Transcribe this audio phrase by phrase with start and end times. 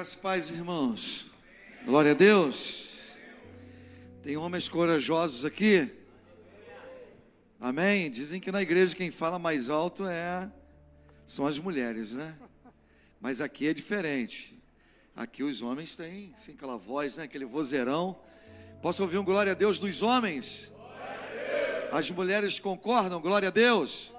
[0.00, 1.26] Graças e paz, irmãos.
[1.84, 3.00] Glória a Deus.
[4.22, 5.92] Tem homens corajosos aqui?
[7.60, 8.10] Amém?
[8.10, 10.50] Dizem que na igreja quem fala mais alto é
[11.26, 12.34] são as mulheres, né?
[13.20, 14.58] Mas aqui é diferente.
[15.14, 17.24] Aqui os homens têm assim, aquela voz, né?
[17.24, 18.18] aquele vozeirão.
[18.80, 20.72] Posso ouvir um glória a Deus dos homens?
[21.92, 23.20] As mulheres concordam?
[23.20, 24.14] Glória a Deus.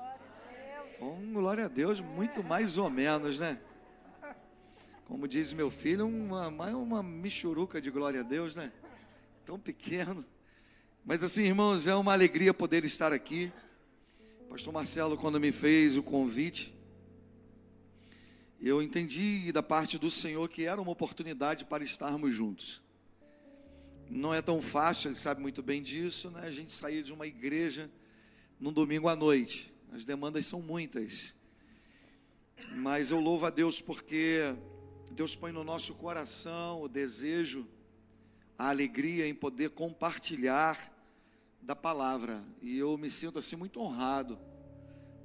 [1.02, 3.60] Um glória a Deus, muito mais ou menos, né?
[5.12, 8.72] Como diz meu filho, uma, uma michuruca de glória a Deus, né?
[9.44, 10.26] Tão pequeno.
[11.04, 13.52] Mas assim, irmãos, é uma alegria poder estar aqui.
[14.50, 16.74] Pastor Marcelo, quando me fez o convite,
[18.62, 22.82] eu entendi da parte do Senhor que era uma oportunidade para estarmos juntos.
[24.10, 26.44] Não é tão fácil, ele sabe muito bem disso, né?
[26.44, 27.92] A gente sair de uma igreja
[28.58, 29.74] num domingo à noite.
[29.92, 31.36] As demandas são muitas.
[32.78, 34.56] Mas eu louvo a Deus porque
[35.14, 37.68] Deus põe no nosso coração o desejo,
[38.58, 40.78] a alegria em poder compartilhar
[41.62, 42.42] da palavra.
[42.62, 44.40] E eu me sinto assim muito honrado.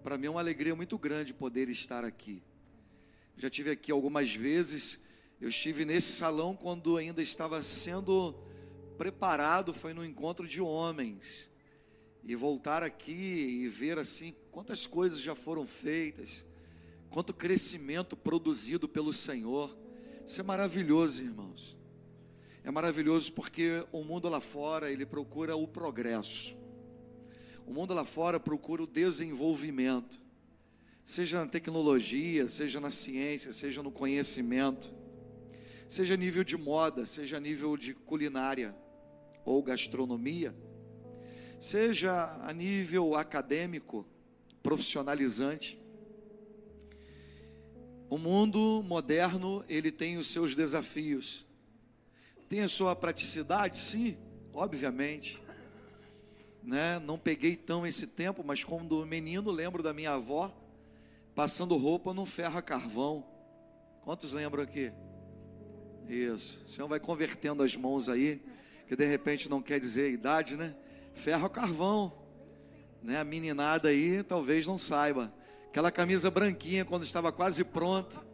[0.02, 2.42] Para mim é uma alegria muito grande poder estar aqui.
[3.36, 4.98] Já tive aqui algumas vezes.
[5.40, 8.34] Eu estive nesse salão quando ainda estava sendo
[8.98, 11.48] preparado, foi no encontro de homens.
[12.24, 16.44] E voltar aqui e ver assim quantas coisas já foram feitas
[17.10, 19.76] quanto crescimento produzido pelo Senhor.
[20.24, 21.76] Isso é maravilhoso, irmãos.
[22.64, 26.56] É maravilhoso porque o mundo lá fora, ele procura o progresso.
[27.64, 30.20] O mundo lá fora procura o desenvolvimento.
[31.04, 34.92] Seja na tecnologia, seja na ciência, seja no conhecimento.
[35.88, 38.76] Seja nível de moda, seja nível de culinária
[39.44, 40.52] ou gastronomia.
[41.60, 44.04] Seja a nível acadêmico,
[44.62, 45.78] profissionalizante
[48.08, 51.44] o mundo moderno, ele tem os seus desafios.
[52.48, 53.78] Tem a sua praticidade?
[53.78, 54.16] Sim,
[54.52, 55.42] obviamente.
[56.62, 56.98] Né?
[57.00, 60.54] Não peguei tão esse tempo, mas quando menino lembro da minha avó
[61.34, 63.24] passando roupa num ferro a carvão.
[64.02, 64.90] Quantos lembram aqui?
[66.08, 66.62] Isso.
[66.64, 68.40] O Senhor vai convertendo as mãos aí,
[68.88, 70.74] que de repente não quer dizer idade, né?
[71.12, 72.12] Ferro a carvão.
[73.02, 73.18] Né?
[73.18, 75.32] A meninada aí talvez não saiba.
[75.76, 78.26] Aquela camisa branquinha, quando estava quase pronta,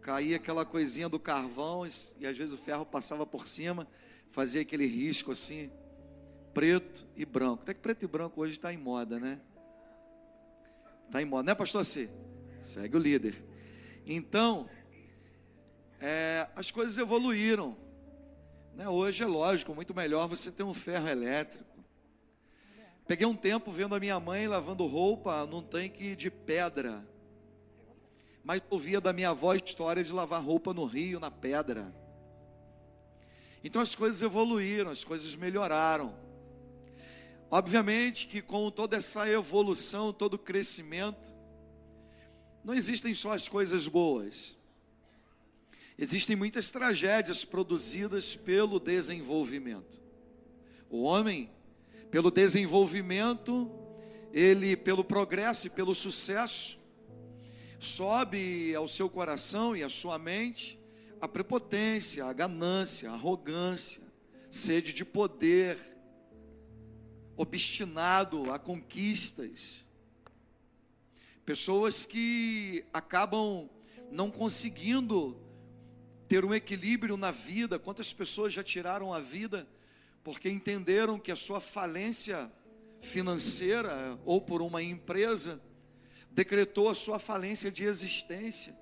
[0.00, 3.88] caía aquela coisinha do carvão e, às vezes o ferro passava por cima,
[4.30, 5.68] fazia aquele risco assim,
[6.54, 7.64] preto e branco.
[7.64, 9.40] Até que preto e branco hoje está em moda, né?
[11.06, 12.08] Está em moda, né, pastor C?
[12.60, 13.34] Segue o líder.
[14.06, 14.70] Então,
[16.00, 17.76] é, as coisas evoluíram.
[18.76, 18.88] Né?
[18.88, 21.75] Hoje é lógico, muito melhor você ter um ferro elétrico.
[23.06, 27.06] Peguei um tempo vendo a minha mãe lavando roupa num tanque de pedra.
[28.42, 31.94] Mas ouvia da minha avó a história de lavar roupa no rio, na pedra.
[33.62, 36.16] Então as coisas evoluíram, as coisas melhoraram.
[37.48, 41.32] Obviamente que com toda essa evolução, todo o crescimento,
[42.64, 44.56] não existem só as coisas boas.
[45.96, 50.00] Existem muitas tragédias produzidas pelo desenvolvimento.
[50.90, 51.50] O homem
[52.16, 53.70] pelo desenvolvimento,
[54.32, 56.78] ele pelo progresso e pelo sucesso,
[57.78, 60.80] sobe ao seu coração e à sua mente
[61.20, 64.00] a prepotência, a ganância, a arrogância,
[64.50, 65.76] sede de poder,
[67.36, 69.84] obstinado a conquistas.
[71.44, 73.68] Pessoas que acabam
[74.10, 75.38] não conseguindo
[76.26, 77.78] ter um equilíbrio na vida.
[77.78, 79.68] Quantas pessoas já tiraram a vida
[80.26, 82.52] porque entenderam que a sua falência
[83.00, 85.62] financeira ou por uma empresa
[86.32, 88.76] decretou a sua falência de existência.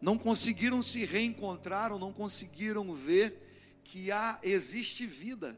[0.00, 5.54] Não conseguiram se reencontrar ou não conseguiram ver que há existe vida,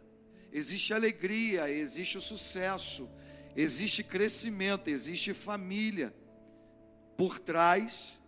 [0.53, 3.09] existe alegria, existe sucesso,
[3.55, 6.13] existe crescimento, existe família
[7.17, 8.21] por trás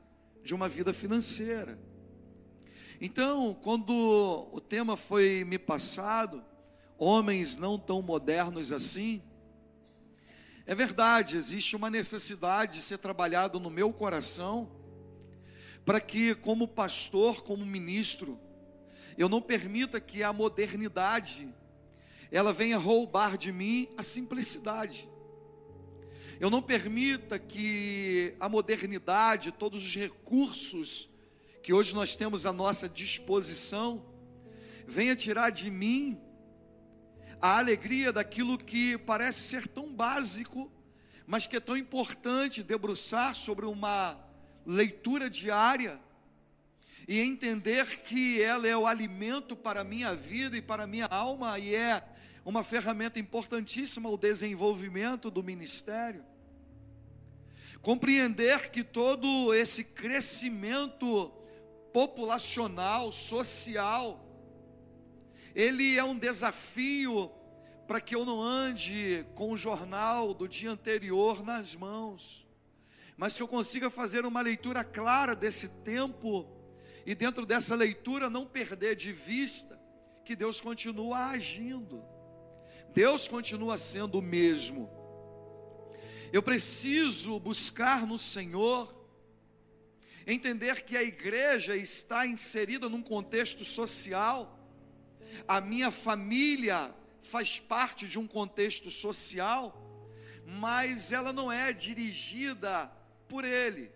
[0.45, 1.77] de uma vida financeira.
[3.01, 6.54] Então, quando o tema foi me passado,
[6.99, 9.23] homens não tão modernos assim.
[10.67, 14.71] É verdade, existe uma necessidade de ser trabalhado no meu coração,
[15.85, 18.41] para que, como pastor, como ministro,
[19.19, 21.53] eu não permita que a modernidade
[22.33, 25.09] ela venha roubar de mim a simplicidade.
[26.41, 31.09] Eu não permita que a modernidade, todos os recursos
[31.63, 34.05] que hoje nós temos à nossa disposição,
[34.87, 36.21] venha tirar de mim
[37.45, 40.73] a alegria daquilo que parece ser tão básico,
[41.27, 44.19] mas que é tão importante debruçar sobre uma
[44.65, 46.01] leitura diária
[47.07, 51.05] e entender que ela é o alimento para a minha vida e para a minha
[51.05, 52.03] alma e é
[52.47, 56.25] uma ferramenta importantíssima ao desenvolvimento do ministério.
[57.83, 61.31] Compreender que todo esse crescimento
[61.93, 64.24] populacional, social,
[65.55, 67.31] ele é um desafio
[67.87, 72.47] para que eu não ande com o jornal do dia anterior nas mãos,
[73.17, 76.49] mas que eu consiga fazer uma leitura clara desse tempo
[77.07, 79.79] e dentro dessa leitura não perder de vista
[80.25, 82.03] que Deus continua agindo.
[82.93, 84.91] Deus continua sendo o mesmo.
[86.33, 88.93] Eu preciso buscar no Senhor,
[90.27, 94.54] entender que a igreja está inserida num contexto social,
[95.47, 99.81] a minha família faz parte de um contexto social,
[100.47, 102.91] mas ela não é dirigida
[103.29, 103.91] por ele.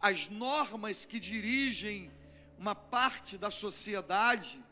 [0.00, 2.10] As normas que dirigem
[2.58, 4.62] uma parte da sociedade,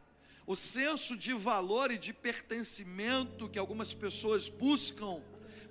[0.47, 5.23] o senso de valor e de pertencimento que algumas pessoas buscam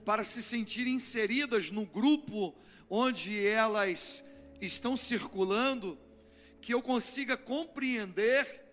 [0.05, 2.55] para se sentirem inseridas no grupo
[2.89, 4.23] onde elas
[4.61, 5.97] estão circulando,
[6.61, 8.68] que eu consiga compreender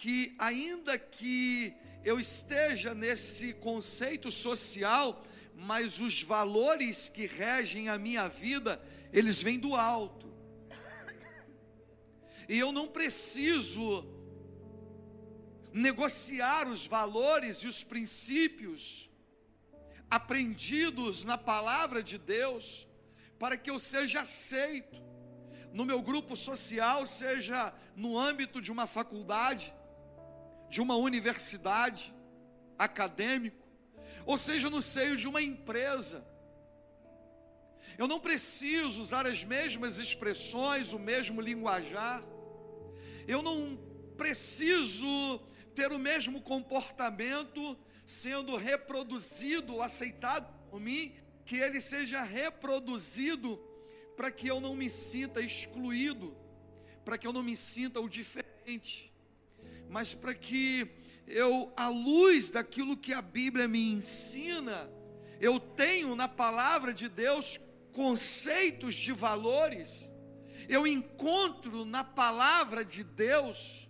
[0.00, 5.22] que, ainda que eu esteja nesse conceito social,
[5.54, 8.82] mas os valores que regem a minha vida,
[9.12, 10.26] eles vêm do alto.
[12.48, 14.06] E eu não preciso
[15.70, 19.10] negociar os valores e os princípios
[20.10, 22.88] aprendidos na palavra de Deus,
[23.38, 24.98] para que eu seja aceito
[25.74, 29.74] no meu grupo social, seja no âmbito de uma faculdade,
[30.70, 32.14] de uma universidade,
[32.78, 33.66] acadêmico,
[34.24, 36.24] ou seja no seio de uma empresa.
[37.98, 42.22] Eu não preciso usar as mesmas expressões, o mesmo linguajar.
[43.26, 43.76] Eu não
[44.16, 45.38] preciso
[45.74, 47.76] ter o mesmo comportamento
[48.06, 51.14] sendo reproduzido, aceitado por mim,
[51.44, 53.56] que ele seja reproduzido
[54.16, 56.36] para que eu não me sinta excluído,
[57.04, 59.09] para que eu não me sinta o diferente,
[59.90, 60.88] mas para que
[61.26, 64.88] eu, à luz daquilo que a Bíblia me ensina,
[65.40, 67.58] eu tenho na palavra de Deus
[67.92, 70.08] conceitos de valores,
[70.68, 73.88] eu encontro na palavra de Deus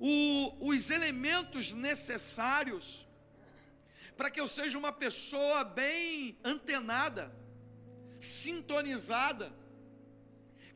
[0.00, 3.06] o, os elementos necessários
[4.16, 7.32] para que eu seja uma pessoa bem antenada,
[8.18, 9.52] sintonizada,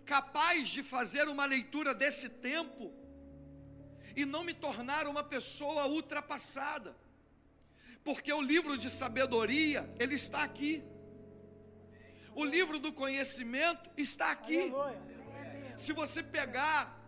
[0.05, 3.04] capaz de fazer uma leitura desse tempo
[4.16, 6.96] e não me tornar uma pessoa ultrapassada,
[8.02, 10.82] porque o livro de sabedoria, ele está aqui,
[12.34, 14.72] o livro do conhecimento está aqui.
[15.76, 17.00] Se você pegar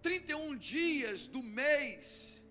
[0.00, 2.42] 31 dias do mês,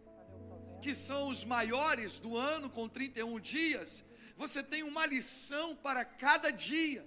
[0.82, 4.04] que são os maiores do ano, com 31 dias,
[4.36, 7.06] você tem uma lição para cada dia.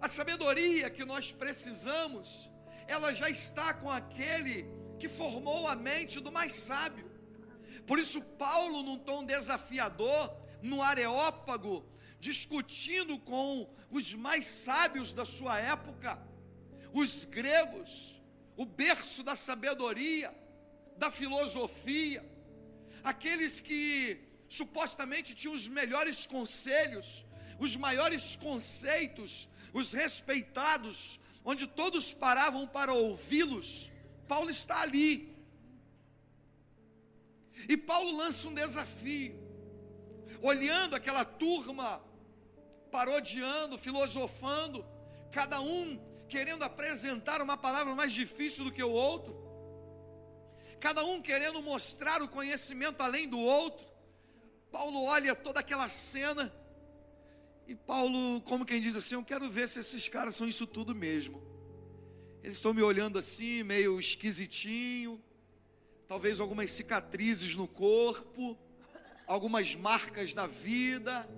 [0.00, 2.50] A sabedoria que nós precisamos,
[2.86, 4.66] ela já está com aquele
[4.98, 7.10] que formou a mente do mais sábio.
[7.86, 11.84] Por isso, Paulo, num tom desafiador, no Areópago,
[12.18, 16.18] discutindo com os mais sábios da sua época,
[16.92, 18.20] os gregos,
[18.56, 20.34] o berço da sabedoria,
[20.96, 22.24] da filosofia,
[23.04, 24.18] aqueles que
[24.48, 27.24] supostamente tinham os melhores conselhos,
[27.58, 33.92] os maiores conceitos, os respeitados, onde todos paravam para ouvi-los.
[34.26, 35.34] Paulo está ali.
[37.68, 39.34] E Paulo lança um desafio,
[40.42, 42.02] olhando aquela turma,
[42.90, 44.84] parodiando, filosofando,
[45.32, 49.34] cada um querendo apresentar uma palavra mais difícil do que o outro,
[50.78, 53.88] cada um querendo mostrar o conhecimento além do outro.
[54.70, 56.52] Paulo olha toda aquela cena
[57.66, 60.94] e Paulo, como quem diz assim, eu quero ver se esses caras são isso tudo
[60.94, 61.55] mesmo.
[62.46, 65.20] Eles estão me olhando assim, meio esquisitinho,
[66.06, 68.56] talvez algumas cicatrizes no corpo,
[69.26, 71.28] algumas marcas na vida,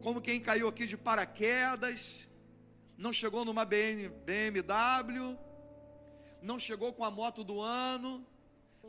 [0.00, 2.26] como quem caiu aqui de paraquedas.
[2.96, 5.38] Não chegou numa BMW,
[6.40, 8.26] não chegou com a moto do ano,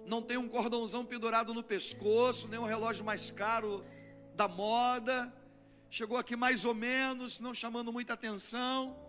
[0.05, 3.83] não tem um cordãozão pendurado no pescoço, nem um relógio mais caro
[4.35, 5.33] da moda,
[5.89, 9.08] chegou aqui mais ou menos, não chamando muita atenção.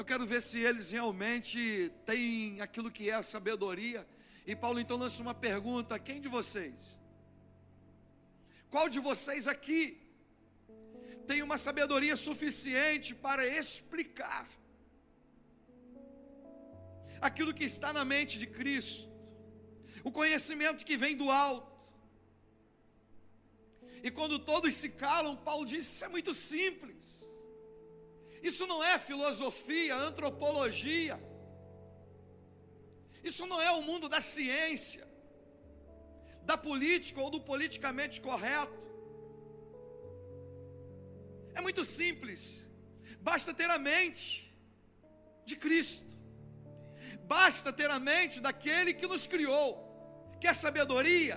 [0.00, 1.60] Eu quero ver se eles realmente
[2.06, 4.00] têm aquilo que é a sabedoria.
[4.50, 6.98] E Paulo então lança uma pergunta: quem de vocês?
[8.70, 9.82] Qual de vocês aqui
[11.30, 14.48] tem uma sabedoria suficiente para explicar
[17.28, 19.06] aquilo que está na mente de Cristo,
[20.02, 21.78] o conhecimento que vem do alto.
[24.02, 26.99] E quando todos se calam, Paulo diz: Isso é muito simples.
[28.42, 31.20] Isso não é filosofia, antropologia.
[33.22, 35.06] Isso não é o mundo da ciência,
[36.42, 38.88] da política ou do politicamente correto.
[41.54, 42.64] É muito simples.
[43.20, 44.50] Basta ter a mente
[45.44, 46.18] de Cristo.
[47.24, 49.68] Basta ter a mente daquele que nos criou.
[50.40, 51.36] Quer sabedoria?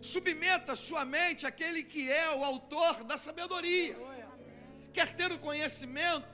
[0.00, 3.96] Submeta sua mente àquele que é o autor da sabedoria.
[4.96, 6.26] Quer ter o conhecimento?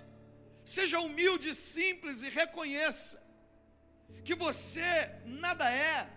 [0.64, 3.20] Seja humilde, simples e reconheça
[4.26, 6.08] que você nada é,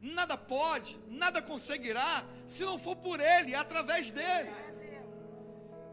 [0.00, 4.50] nada pode, nada conseguirá se não for por Ele, através dele.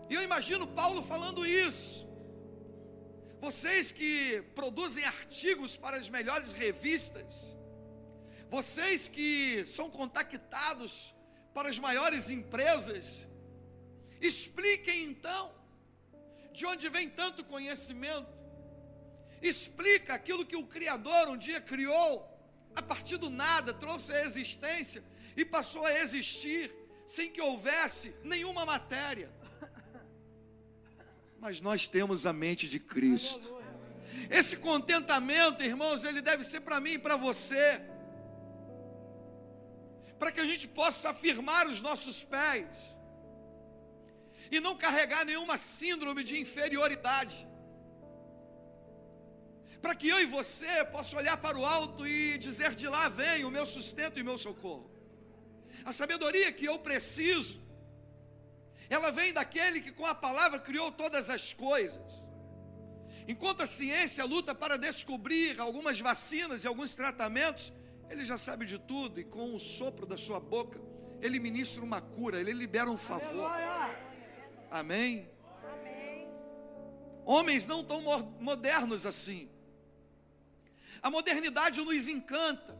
[0.10, 2.08] E eu imagino Paulo falando isso.
[3.42, 7.58] Vocês que produzem artigos para as melhores revistas,
[8.50, 11.14] vocês que são contactados
[11.54, 13.28] para as maiores empresas,
[14.22, 15.59] expliquem então
[16.54, 18.44] de onde vem tanto conhecimento.
[19.42, 22.28] Explica aquilo que o Criador um dia criou,
[22.76, 25.04] a partir do nada, trouxe a existência
[25.36, 26.74] e passou a existir
[27.08, 29.32] sem que houvesse nenhuma matéria
[31.40, 33.58] mas nós temos a mente de Cristo.
[34.30, 37.82] Esse contentamento, irmãos, ele deve ser para mim e para você,
[40.18, 42.98] para que a gente possa afirmar os nossos pés
[44.52, 47.48] e não carregar nenhuma síndrome de inferioridade.
[49.82, 53.46] Para que eu e você possa olhar para o alto e dizer: de lá vem
[53.46, 54.90] o meu sustento e o meu socorro.
[55.86, 57.70] A sabedoria que eu preciso
[58.90, 62.28] ela vem daquele que com a palavra criou todas as coisas.
[63.28, 67.72] Enquanto a ciência luta para descobrir algumas vacinas e alguns tratamentos,
[68.10, 70.82] ele já sabe de tudo e com o sopro da sua boca,
[71.22, 73.52] ele ministra uma cura, ele libera um favor.
[74.70, 75.30] Amém?
[77.26, 78.02] Homens não tão
[78.40, 79.50] modernos assim.
[81.02, 82.78] A modernidade nos encanta.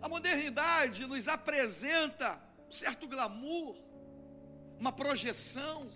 [0.00, 3.86] A modernidade nos apresenta um certo glamour
[4.78, 5.90] uma projeção,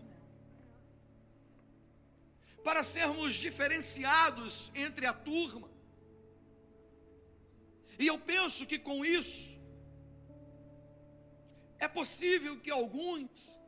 [2.64, 5.70] para sermos diferenciados entre a turma.
[7.98, 9.58] E eu penso que com isso,
[11.78, 13.58] é possível que alguns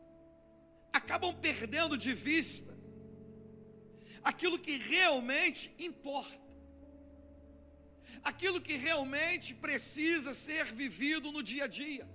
[1.12, 2.73] acabam perdendo de vista
[4.25, 6.50] aquilo que realmente importa,
[8.31, 12.09] aquilo que realmente precisa ser vivido no dia a dia.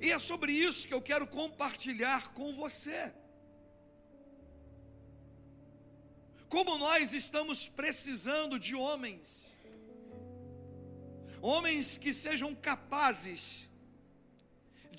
[0.00, 3.12] E é sobre isso que eu quero compartilhar com você.
[6.48, 9.54] Como nós estamos precisando de homens,
[11.42, 13.68] homens que sejam capazes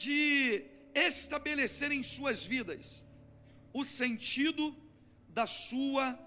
[0.06, 3.06] de estabelecer em suas vidas
[3.72, 4.76] o sentido
[5.30, 6.18] da sua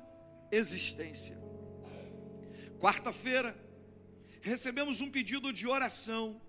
[0.53, 1.37] existência.
[2.79, 3.57] Quarta-feira,
[4.41, 6.41] recebemos um pedido de oração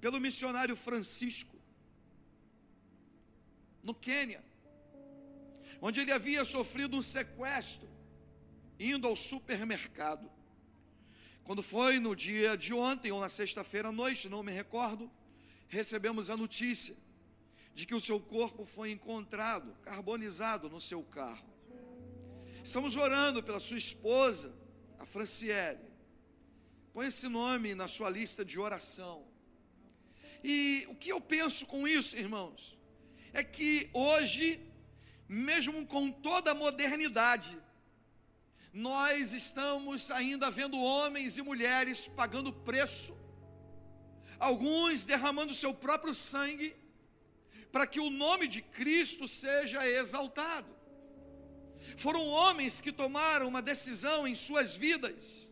[0.00, 1.56] pelo missionário Francisco,
[3.82, 4.42] no Quênia,
[5.80, 7.88] onde ele havia sofrido um sequestro,
[8.78, 10.30] indo ao supermercado.
[11.42, 15.10] Quando foi no dia de ontem, ou na sexta-feira à noite, não me recordo,
[15.68, 16.96] recebemos a notícia
[17.78, 21.48] de que o seu corpo foi encontrado, carbonizado no seu carro.
[22.68, 24.52] Estamos orando pela sua esposa,
[24.98, 25.86] a Franciele.
[26.92, 29.24] Põe esse nome na sua lista de oração.
[30.42, 32.76] E o que eu penso com isso, irmãos?
[33.32, 34.60] É que hoje,
[35.28, 37.56] mesmo com toda a modernidade,
[38.72, 43.16] nós estamos ainda vendo homens e mulheres pagando preço,
[44.40, 46.74] alguns derramando seu próprio sangue,
[47.72, 50.74] para que o nome de Cristo seja exaltado.
[51.96, 55.50] Foram homens que tomaram uma decisão em suas vidas,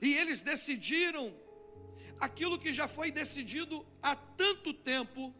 [0.00, 1.34] e eles decidiram
[2.20, 5.34] aquilo que já foi decidido há tanto tempo,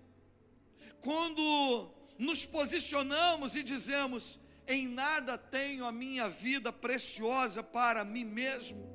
[1.00, 8.86] quando nos posicionamos e dizemos: em nada tenho a minha vida preciosa para mim mesmo,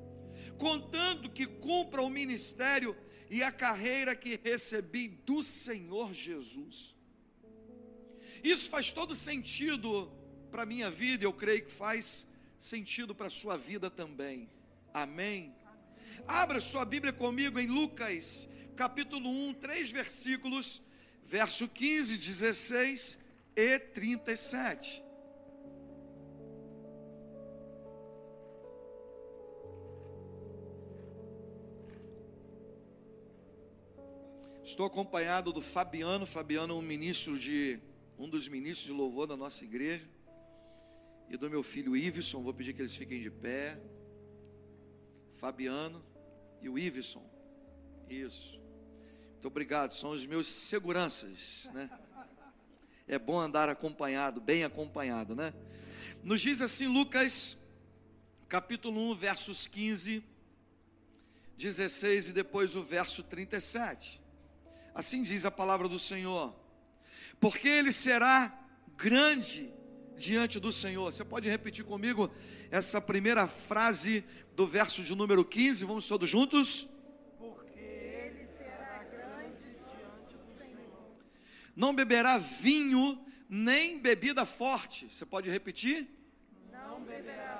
[0.58, 2.94] contando que cumpra o ministério
[3.30, 6.94] e a carreira que recebi do Senhor Jesus.
[8.42, 10.12] Isso faz todo sentido
[10.50, 12.26] para a minha vida, eu creio que faz
[12.58, 14.48] sentido para a sua vida também.
[14.92, 15.54] Amém.
[16.26, 20.80] Abra sua Bíblia comigo em Lucas, capítulo 1, três versículos,
[21.22, 23.18] verso 15, 16
[23.56, 25.03] e 37.
[34.74, 36.26] Estou acompanhado do Fabiano.
[36.26, 37.78] Fabiano é um ministro de
[38.18, 40.04] um dos ministros de louvor da nossa igreja.
[41.30, 43.80] E do meu filho Iveson, vou pedir que eles fiquem de pé.
[45.34, 46.04] Fabiano
[46.60, 47.24] e o Iveson.
[48.10, 48.60] Isso.
[49.34, 51.88] Muito obrigado, são os meus seguranças, né?
[53.06, 55.54] É bom andar acompanhado, bem acompanhado, né?
[56.24, 57.56] Nos diz assim Lucas,
[58.48, 60.24] capítulo 1, versos 15,
[61.56, 64.23] 16 e depois o verso 37.
[64.94, 66.54] Assim diz a palavra do Senhor:
[67.40, 68.56] Porque ele será
[68.96, 69.72] grande
[70.16, 71.12] diante do Senhor.
[71.12, 72.30] Você pode repetir comigo
[72.70, 74.24] essa primeira frase
[74.54, 75.84] do verso de número 15?
[75.84, 76.86] Vamos todos juntos?
[77.38, 81.16] Porque ele será grande diante do Senhor.
[81.74, 85.08] Não beberá vinho nem bebida forte.
[85.10, 86.08] Você pode repetir?
[86.72, 87.53] Não beberá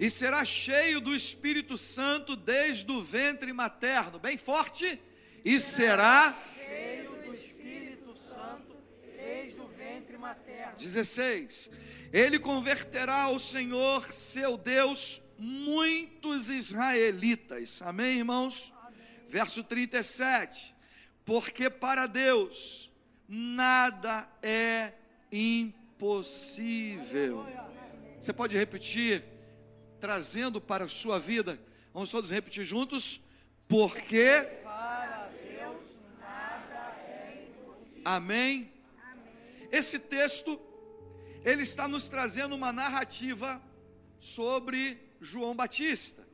[0.00, 4.18] E será cheio do Espírito Santo desde o ventre materno.
[4.18, 4.98] Bem forte.
[5.44, 10.78] E será Cheio do Espírito Santo desde o ventre materno.
[10.78, 11.70] 16.
[12.10, 17.82] Ele converterá ao Senhor seu Deus muitos israelitas.
[17.82, 18.72] Amém, irmãos?
[19.26, 20.74] Verso 37.
[21.26, 22.90] Porque para Deus
[23.28, 24.94] nada é
[25.30, 26.40] impossível.
[28.18, 29.22] Você pode repetir,
[30.00, 31.60] trazendo para a sua vida.
[31.92, 33.20] Vamos todos repetir juntos.
[33.68, 35.80] Porque Para Deus
[36.18, 38.02] nada é impossível.
[38.04, 38.72] Amém?
[39.70, 40.60] Esse texto,
[41.44, 43.62] ele está nos trazendo uma narrativa
[44.18, 46.26] sobre João Batista.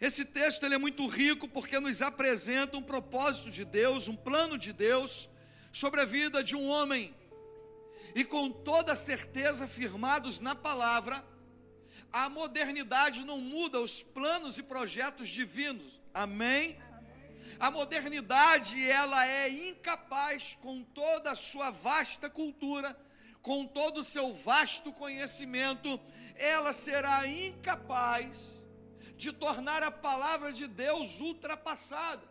[0.00, 4.56] Esse texto ele é muito rico porque nos apresenta um propósito de Deus, um plano
[4.56, 5.28] de Deus
[5.72, 7.14] sobre a vida de um homem.
[8.14, 11.24] E com toda certeza, firmados na palavra,
[12.12, 16.00] a modernidade não muda os planos e projetos divinos.
[16.12, 16.78] Amém?
[17.58, 22.96] A modernidade, ela é incapaz, com toda a sua vasta cultura,
[23.42, 26.00] com todo o seu vasto conhecimento,
[26.36, 28.58] ela será incapaz
[29.16, 32.26] de tornar a palavra de Deus ultrapassada.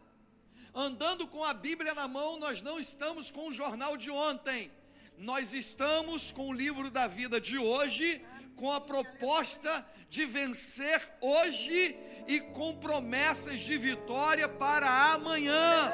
[0.73, 4.71] Andando com a Bíblia na mão, nós não estamos com o jornal de ontem,
[5.17, 8.25] nós estamos com o livro da vida de hoje,
[8.59, 15.93] com a proposta de vencer hoje e com promessas de vitória para amanhã.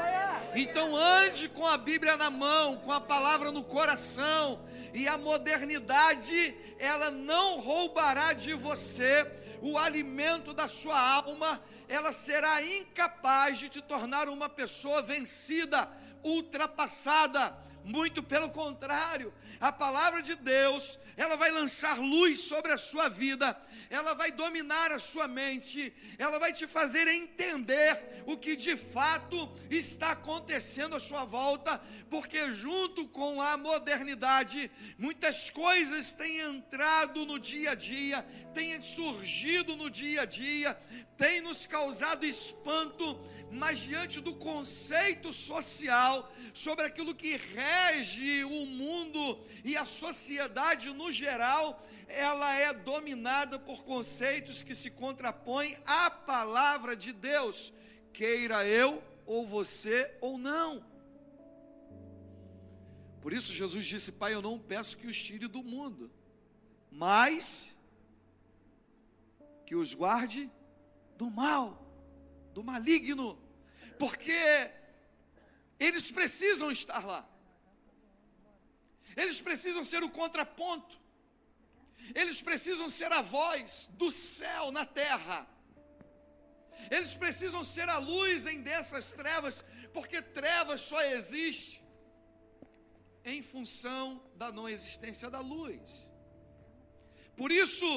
[0.55, 6.55] Então ande com a Bíblia na mão, com a palavra no coração, e a modernidade,
[6.79, 13.81] ela não roubará de você o alimento da sua alma, ela será incapaz de te
[13.81, 15.87] tornar uma pessoa vencida,
[16.23, 17.55] ultrapassada.
[17.83, 23.57] Muito pelo contrário, a palavra de Deus, ela vai lançar luz sobre a sua vida,
[23.89, 29.49] ela vai dominar a sua mente, ela vai te fazer entender o que de fato
[29.69, 37.39] está acontecendo à sua volta, porque junto com a modernidade, muitas coisas têm entrado no
[37.39, 38.21] dia a dia,
[38.53, 40.77] têm surgido no dia a dia,
[41.15, 43.15] têm nos causado espanto,
[43.51, 51.11] mas diante do conceito social sobre aquilo que rege o mundo e a sociedade no
[51.11, 57.73] geral, ela é dominada por conceitos que se contrapõem à palavra de Deus,
[58.11, 60.83] queira eu ou você ou não.
[63.21, 66.11] Por isso Jesus disse: Pai, eu não peço que os tire do mundo,
[66.91, 67.75] mas
[69.65, 70.49] que os guarde
[71.17, 71.84] do mal,
[72.55, 73.29] do maligno,
[73.99, 74.43] porque
[75.87, 77.21] eles precisam estar lá.
[79.21, 80.95] Eles precisam ser o contraponto.
[82.21, 85.39] Eles precisam ser a voz do céu na terra.
[86.95, 89.55] Eles precisam ser a luz em dessas trevas,
[89.93, 91.83] porque trevas só existe
[93.33, 96.09] em função da não existência da luz.
[97.35, 97.89] Por isso,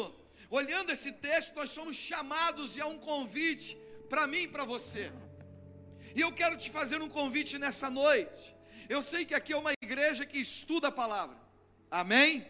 [0.51, 3.77] olhando esse texto, nós somos chamados e há um convite
[4.09, 5.13] para mim e para você.
[6.15, 8.57] E eu quero te fazer um convite nessa noite.
[8.89, 11.37] Eu sei que aqui é uma igreja que estuda a palavra.
[11.91, 12.47] Amém?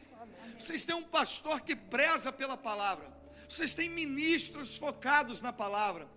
[0.59, 3.13] Vocês têm um pastor que preza pela palavra.
[3.49, 6.09] Vocês têm ministros focados na palavra.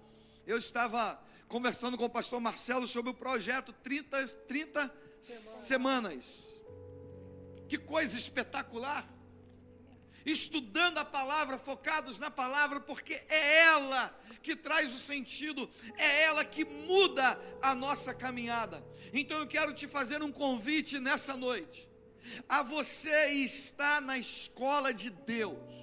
[0.46, 6.62] Eu estava conversando com o pastor Marcelo sobre o projeto 30, 30 semanas.
[7.68, 9.08] Que coisa espetacular!
[10.26, 16.44] Estudando a palavra, focados na palavra, porque é ela que traz o sentido, é ela
[16.44, 18.84] que muda a nossa caminhada.
[19.14, 21.90] Então eu quero te fazer um convite nessa noite,
[22.48, 25.74] a você estar na escola de Deus,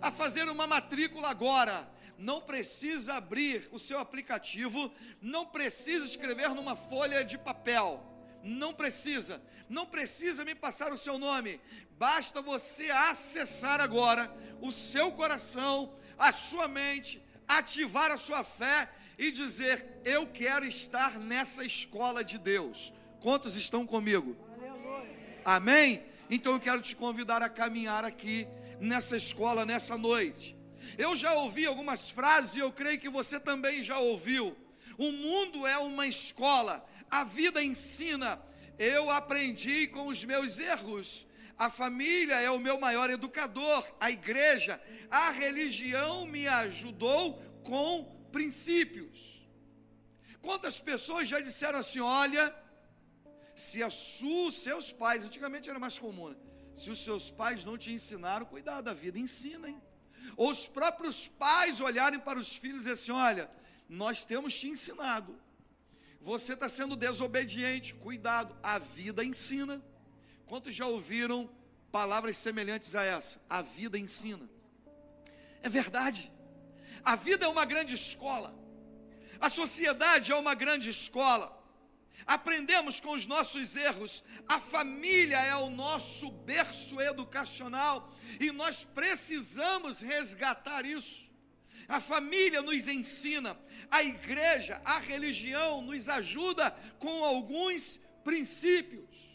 [0.00, 1.88] a fazer uma matrícula agora.
[2.18, 8.02] não precisa abrir o seu aplicativo, não precisa escrever numa folha de papel,
[8.42, 11.60] não precisa, não precisa me passar o seu nome,
[11.98, 19.30] basta você acessar agora o seu coração, a sua mente, ativar a sua fé e
[19.30, 22.92] dizer: Eu quero estar nessa escola de Deus.
[23.20, 24.36] Quantos estão comigo?
[25.44, 26.02] Amém?
[26.28, 28.46] Então eu quero te convidar a caminhar aqui
[28.80, 30.56] nessa escola nessa noite.
[30.98, 34.56] Eu já ouvi algumas frases e eu creio que você também já ouviu.
[34.98, 38.40] O mundo é uma escola, a vida ensina.
[38.78, 41.26] Eu aprendi com os meus erros.
[41.58, 49.48] A família é o meu maior educador, a igreja, a religião me ajudou com princípios.
[50.42, 52.54] Quantas pessoas já disseram assim: olha,
[53.54, 56.36] se a sua, seus pais, antigamente era mais comum, né?
[56.74, 59.80] se os seus pais não te ensinaram, cuidado da vida, ensinem.
[60.36, 63.50] Ou os próprios pais olharem para os filhos e assim: olha,
[63.88, 65.40] nós temos te ensinado.
[66.20, 69.82] Você está sendo desobediente, cuidado, a vida ensina.
[70.46, 71.50] Quantos já ouviram
[71.92, 73.40] palavras semelhantes a essa?
[73.48, 74.48] A vida ensina.
[75.62, 76.32] É verdade.
[77.04, 78.54] A vida é uma grande escola.
[79.40, 81.56] A sociedade é uma grande escola
[82.26, 84.24] aprendemos com os nossos erros.
[84.48, 91.30] A família é o nosso berço educacional e nós precisamos resgatar isso.
[91.88, 93.56] A família nos ensina,
[93.88, 99.25] a igreja, a religião nos ajuda com alguns princípios.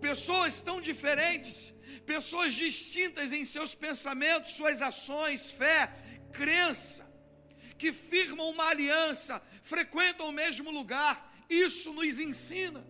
[0.00, 5.92] Pessoas tão diferentes, pessoas distintas em seus pensamentos, suas ações, fé,
[6.32, 7.06] crença,
[7.78, 12.86] que firmam uma aliança, frequentam o mesmo lugar, isso nos ensina.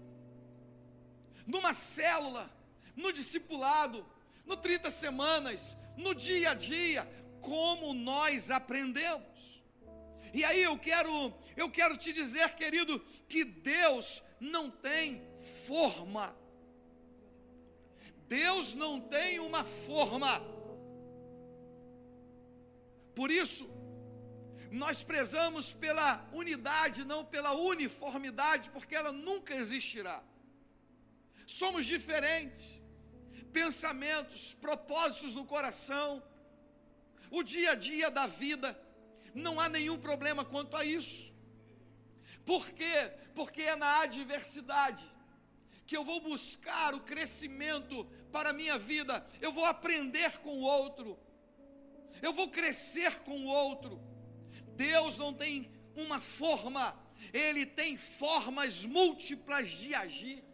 [1.47, 2.51] Numa célula,
[2.95, 4.07] no discipulado,
[4.45, 7.09] no 30 semanas, no dia a dia,
[7.41, 9.63] como nós aprendemos.
[10.33, 15.23] E aí eu quero, eu quero te dizer, querido, que Deus não tem
[15.67, 16.37] forma.
[18.29, 20.41] Deus não tem uma forma.
[23.15, 23.69] Por isso,
[24.71, 30.23] nós prezamos pela unidade, não pela uniformidade, porque ela nunca existirá.
[31.47, 32.83] Somos diferentes,
[33.53, 36.23] pensamentos, propósitos no coração,
[37.31, 38.79] o dia a dia da vida,
[39.35, 41.33] não há nenhum problema quanto a isso.
[42.45, 43.13] Por quê?
[43.35, 45.05] Porque é na adversidade
[45.87, 50.63] que eu vou buscar o crescimento para a minha vida, eu vou aprender com o
[50.63, 51.19] outro,
[52.21, 54.01] eu vou crescer com o outro.
[54.75, 56.95] Deus não tem uma forma,
[57.33, 60.45] Ele tem formas múltiplas de agir.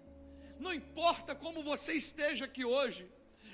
[0.61, 3.11] Não importa como você esteja aqui hoje,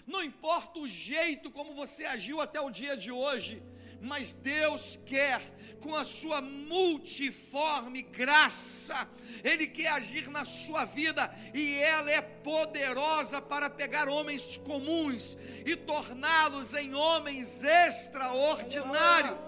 [0.07, 3.63] não importa o jeito como você agiu até o dia de hoje,
[4.01, 5.41] mas Deus quer,
[5.81, 9.09] com a sua multiforme graça,
[9.43, 15.77] Ele quer agir na sua vida e ela é poderosa para pegar homens comuns e
[15.77, 19.39] torná-los em homens extraordinários.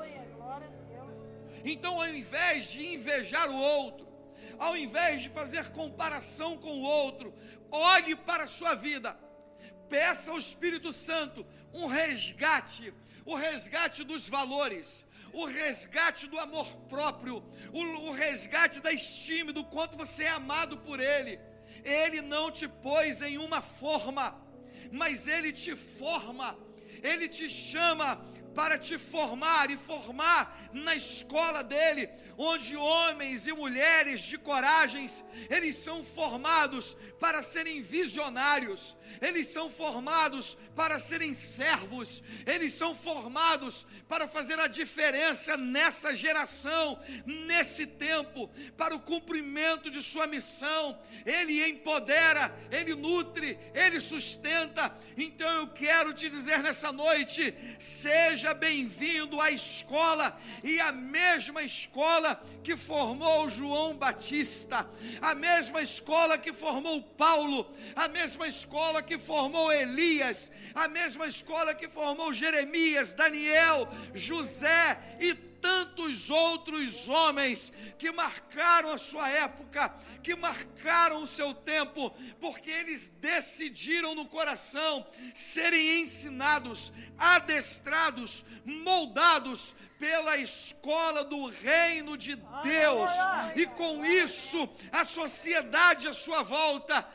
[1.64, 4.08] Então, ao invés de invejar o outro,
[4.58, 7.34] ao invés de fazer comparação com o outro,
[7.70, 9.16] olhe para a sua vida,
[9.88, 12.92] peça ao Espírito Santo um resgate,
[13.24, 17.36] o resgate dos valores, o resgate do amor próprio,
[17.72, 21.38] o, o resgate da estima, do quanto você é amado por Ele.
[21.84, 24.36] Ele não te pôs em uma forma,
[24.90, 26.58] mas Ele te forma,
[27.02, 28.20] Ele te chama
[28.54, 35.76] para te formar e formar na escola dele, onde homens e mulheres de coragens, eles
[35.76, 44.26] são formados para serem visionários, eles são formados para serem servos, eles são formados para
[44.26, 50.98] fazer a diferença nessa geração, nesse tempo, para o cumprimento de sua missão.
[51.26, 54.96] Ele empodera, ele nutre, ele sustenta.
[55.16, 62.42] Então eu quero te dizer nessa noite: seja bem-vindo à escola e a mesma escola
[62.62, 64.88] que formou João Batista,
[65.20, 71.74] a mesma escola que formou Paulo, a mesma escola que formou Elias, a mesma escola
[71.74, 79.88] que formou Jeremias, Daniel, José e tantos outros homens que marcaram a sua época,
[80.22, 90.38] que marcaram o seu tempo, porque eles decidiram no coração serem ensinados, adestrados, moldados pela
[90.38, 92.34] escola do reino de
[92.64, 93.10] Deus.
[93.54, 97.06] E com isso, a sociedade à sua volta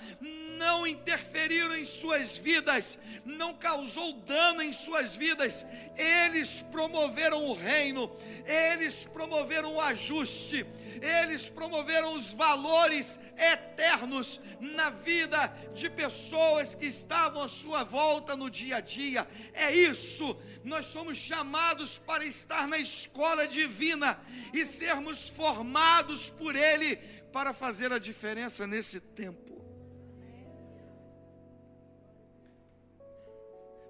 [0.60, 5.66] não interferiram em suas vidas, não causou dano em suas vidas.
[5.98, 8.10] Eles promoveram o reino,
[8.46, 10.64] eles promoveram o ajuste,
[11.02, 18.50] eles promoveram os valores eternos na vida de pessoas que estavam à sua volta no
[18.50, 19.28] dia a dia.
[19.54, 24.20] É isso, nós somos chamados para estar na escola divina
[24.54, 26.98] e sermos formados por Ele
[27.32, 29.56] para fazer a diferença nesse tempo.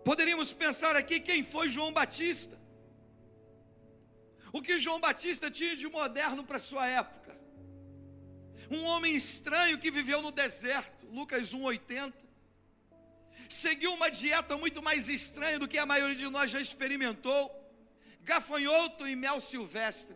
[0.04, 2.65] Poderíamos pensar aqui quem foi João Batista.
[4.56, 7.38] O que João Batista tinha de moderno para sua época?
[8.72, 12.14] Um homem estranho que viveu no deserto, Lucas 1:80.
[13.50, 17.42] Seguiu uma dieta muito mais estranha do que a maioria de nós já experimentou.
[18.22, 20.16] Gafanhoto e mel silvestre.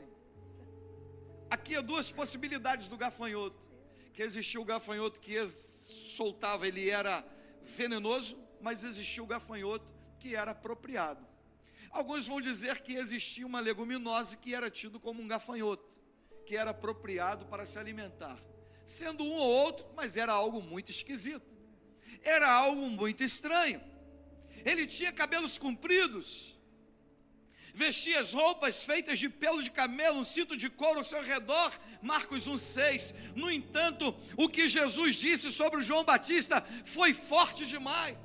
[1.52, 3.68] Aqui há duas possibilidades do gafanhoto.
[4.14, 7.26] Que existia o gafanhoto que soltava, ele era
[7.62, 11.29] venenoso, mas existia o gafanhoto que era apropriado.
[11.92, 16.02] Alguns vão dizer que existia uma leguminosa que era tido como um gafanhoto,
[16.46, 18.38] que era apropriado para se alimentar.
[18.86, 21.48] Sendo um ou outro, mas era algo muito esquisito.
[22.24, 23.82] Era algo muito estranho.
[24.66, 26.60] Ele tinha cabelos compridos,
[27.74, 31.72] vestia as roupas feitas de pelo de camelo, um cinto de couro ao seu redor,
[32.02, 33.16] Marcos 1,6.
[33.36, 38.18] No entanto, o que Jesus disse sobre João Batista foi forte demais.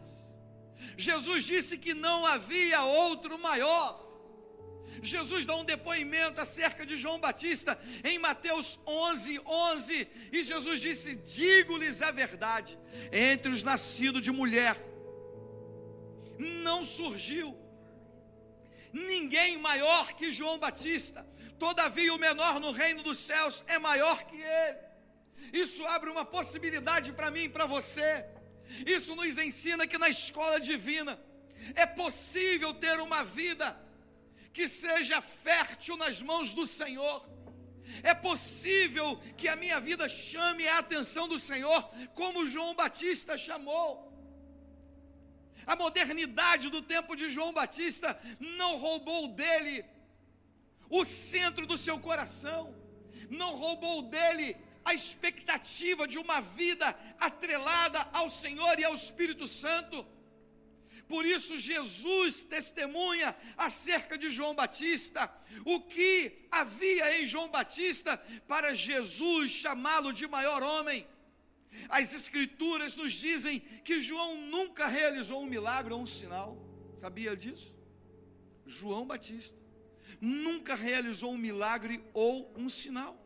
[0.97, 4.03] Jesus disse que não havia outro maior.
[5.03, 11.17] Jesus dá um depoimento acerca de João Batista em Mateus 11, 11, e Jesus disse:
[11.17, 12.79] Digo-lhes a verdade,
[13.13, 14.77] entre os nascidos de mulher,
[16.39, 17.57] não surgiu
[18.95, 21.27] ninguém maior que João Batista,
[21.59, 24.79] todavia o menor no reino dos céus é maior que ele.
[25.53, 28.25] Isso abre uma possibilidade para mim e para você.
[28.87, 31.19] Isso nos ensina que na escola divina
[31.75, 33.79] é possível ter uma vida
[34.53, 37.29] que seja fértil nas mãos do Senhor.
[38.03, 41.83] É possível que a minha vida chame a atenção do Senhor,
[42.15, 44.13] como João Batista chamou.
[45.67, 49.85] A modernidade do tempo de João Batista não roubou dele
[50.89, 52.75] o centro do seu coração,
[53.31, 60.07] não roubou dele a expectativa de uma vida atrelada ao Senhor e ao Espírito Santo.
[61.09, 65.31] Por isso, Jesus testemunha acerca de João Batista,
[65.65, 68.17] o que havia em João Batista
[68.49, 71.07] para Jesus chamá-lo de maior homem.
[71.89, 76.57] As Escrituras nos dizem que João nunca realizou um milagre ou um sinal,
[76.97, 77.77] sabia disso?
[78.67, 79.59] João Batista
[80.21, 83.24] nunca realizou um milagre ou um sinal.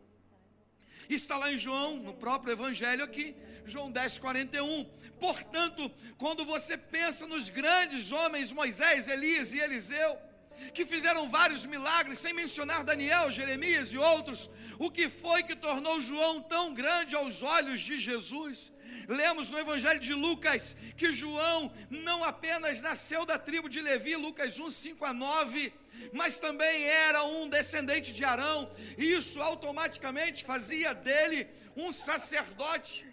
[1.09, 4.85] Está lá em João, no próprio Evangelho aqui, João 10, 41.
[5.19, 10.17] Portanto, quando você pensa nos grandes homens, Moisés, Elias e Eliseu,
[10.73, 15.99] que fizeram vários milagres, sem mencionar Daniel, Jeremias e outros, o que foi que tornou
[15.99, 18.71] João tão grande aos olhos de Jesus?
[19.07, 24.59] Lemos no Evangelho de Lucas que João não apenas nasceu da tribo de Levi, Lucas
[24.59, 25.73] 1, 5 a 9,
[26.13, 33.05] mas também era um descendente de Arão, e isso automaticamente fazia dele um sacerdote.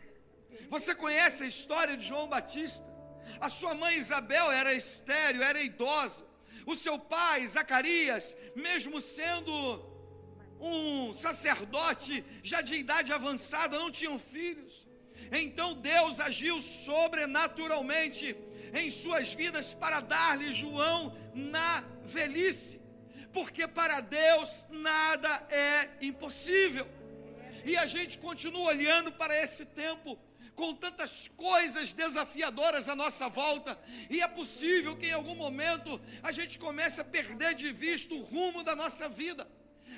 [0.68, 2.86] Você conhece a história de João Batista?
[3.40, 6.24] A sua mãe Isabel era estéreo, era idosa.
[6.64, 9.52] O seu pai, Zacarias, mesmo sendo
[10.60, 14.86] um sacerdote já de idade avançada, não tinham filhos.
[15.32, 18.36] Então Deus agiu sobrenaturalmente
[18.74, 22.80] em suas vidas para dar-lhe João na velhice,
[23.32, 26.88] porque para Deus nada é impossível.
[27.64, 30.18] E a gente continua olhando para esse tempo
[30.54, 36.32] com tantas coisas desafiadoras à nossa volta, e é possível que em algum momento a
[36.32, 39.46] gente comece a perder de vista o rumo da nossa vida.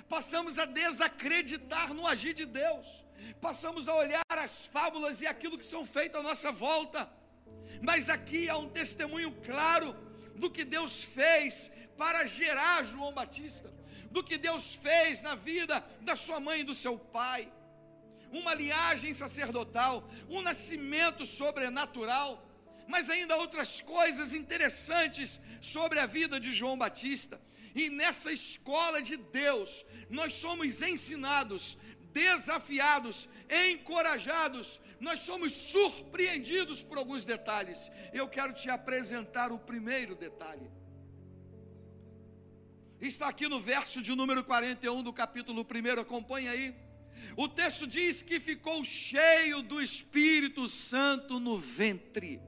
[0.09, 3.05] Passamos a desacreditar no agir de Deus.
[3.41, 7.09] Passamos a olhar as fábulas e aquilo que são feitas à nossa volta.
[7.81, 10.08] Mas aqui há um testemunho claro
[10.39, 13.73] do que Deus fez para gerar João Batista,
[14.11, 17.53] do que Deus fez na vida da sua mãe e do seu pai.
[18.41, 22.31] Uma linhagem sacerdotal, um nascimento sobrenatural,
[22.87, 27.41] mas ainda outras coisas interessantes sobre a vida de João Batista.
[27.75, 31.77] E nessa escola de Deus, nós somos ensinados,
[32.13, 37.91] desafiados, encorajados, nós somos surpreendidos por alguns detalhes.
[38.13, 40.71] Eu quero te apresentar o primeiro detalhe.
[43.01, 46.75] Está aqui no verso de número 41 do capítulo 1, acompanha aí.
[47.37, 52.41] O texto diz que ficou cheio do Espírito Santo no ventre.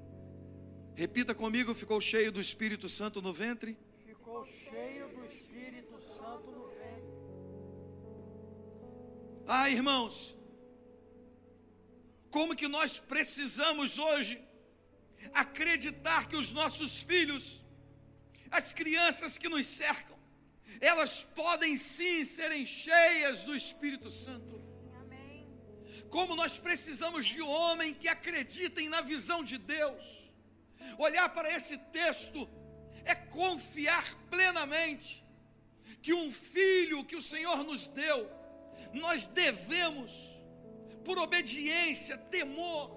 [0.94, 3.76] Repita comigo: ficou cheio do Espírito Santo no ventre.
[4.04, 4.99] Ficou cheio
[9.52, 10.32] Ah, irmãos,
[12.30, 14.40] como que nós precisamos hoje
[15.34, 17.60] acreditar que os nossos filhos,
[18.48, 20.16] as crianças que nos cercam,
[20.80, 24.54] elas podem sim serem cheias do Espírito Santo.
[26.10, 30.30] Como nós precisamos de homem que acreditem na visão de Deus.
[30.96, 32.48] Olhar para esse texto
[33.04, 35.24] é confiar plenamente
[36.00, 38.39] que um filho que o Senhor nos deu,
[38.92, 40.40] nós devemos,
[41.04, 42.90] por obediência, temor,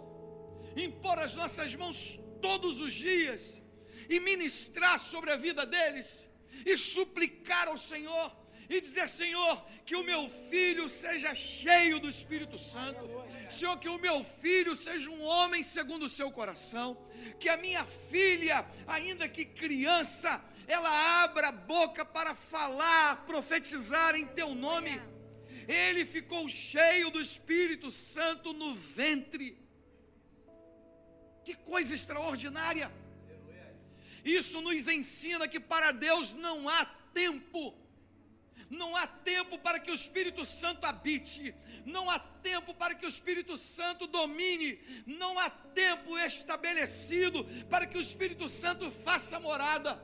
[0.76, 3.62] impor as nossas mãos todos os dias
[4.10, 6.30] e ministrar sobre a vida deles
[6.66, 8.36] e suplicar ao Senhor
[8.70, 13.02] e dizer: Senhor, que o meu filho seja cheio do Espírito Santo,
[13.50, 16.98] Senhor, que o meu filho seja um homem segundo o seu coração,
[17.40, 24.26] que a minha filha, ainda que criança, ela abra a boca para falar, profetizar em
[24.26, 25.00] teu nome.
[25.68, 29.58] Ele ficou cheio do Espírito Santo no ventre.
[31.44, 32.92] Que coisa extraordinária!
[34.24, 37.78] Isso nos ensina que para Deus não há tempo.
[38.70, 41.54] Não há tempo para que o Espírito Santo habite,
[41.86, 47.98] não há tempo para que o Espírito Santo domine, não há tempo estabelecido para que
[47.98, 50.02] o Espírito Santo faça morada.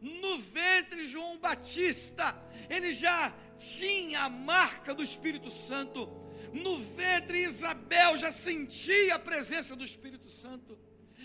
[0.00, 2.36] No ventre João Batista,
[2.70, 6.08] ele já tinha a marca do Espírito Santo.
[6.52, 10.78] No ventre Isabel já sentia a presença do Espírito Santo.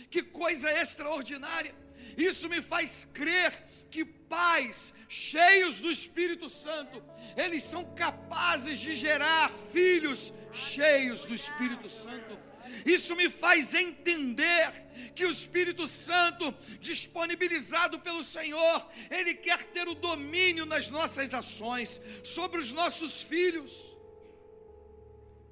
[0.10, 1.76] Que coisa extraordinária!
[2.18, 3.52] Isso me faz crer
[3.90, 7.04] que pais cheios do Espírito Santo,
[7.38, 12.38] eles são capazes de gerar filhos cheios do Espírito Santo.
[12.86, 14.72] Isso me faz entender
[15.16, 22.02] que o Espírito Santo, disponibilizado pelo Senhor, ele quer ter o domínio nas nossas ações
[22.24, 23.96] sobre os nossos filhos.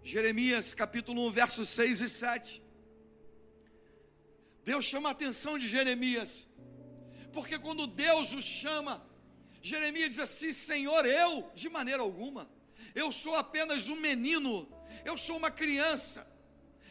[0.04, 2.64] Jeremias capítulo 1, versos 6 e 7.
[4.64, 6.48] Deus chama a atenção de Jeremias
[7.32, 9.06] porque quando Deus o chama,
[9.62, 12.50] Jeremias diz assim: Senhor, eu, de maneira alguma,
[12.94, 14.68] eu sou apenas um menino,
[15.06, 16.28] eu sou uma criança,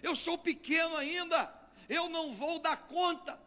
[0.02, 1.52] eu sou pequeno ainda,
[1.88, 3.40] eu não vou dar conta.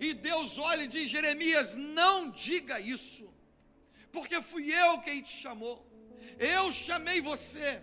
[0.00, 3.32] E Deus olha e diz: Jeremias, não diga isso,
[4.12, 5.86] porque fui eu quem te chamou,
[6.38, 7.82] eu chamei você,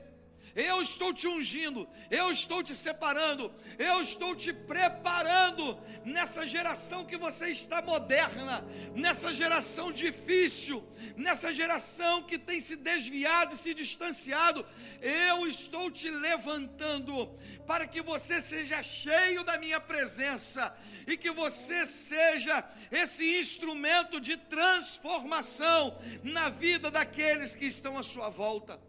[0.56, 7.18] eu estou te ungindo, eu estou te separando, eu estou te preparando nessa geração que
[7.18, 8.66] você está moderna,
[8.96, 10.82] nessa geração difícil,
[11.18, 14.66] nessa geração que tem se desviado e se distanciado.
[15.02, 17.28] Eu estou te levantando
[17.68, 20.74] para que você seja cheio da minha presença
[21.06, 28.30] e que você seja esse instrumento de transformação na vida daqueles que estão à sua
[28.30, 28.80] volta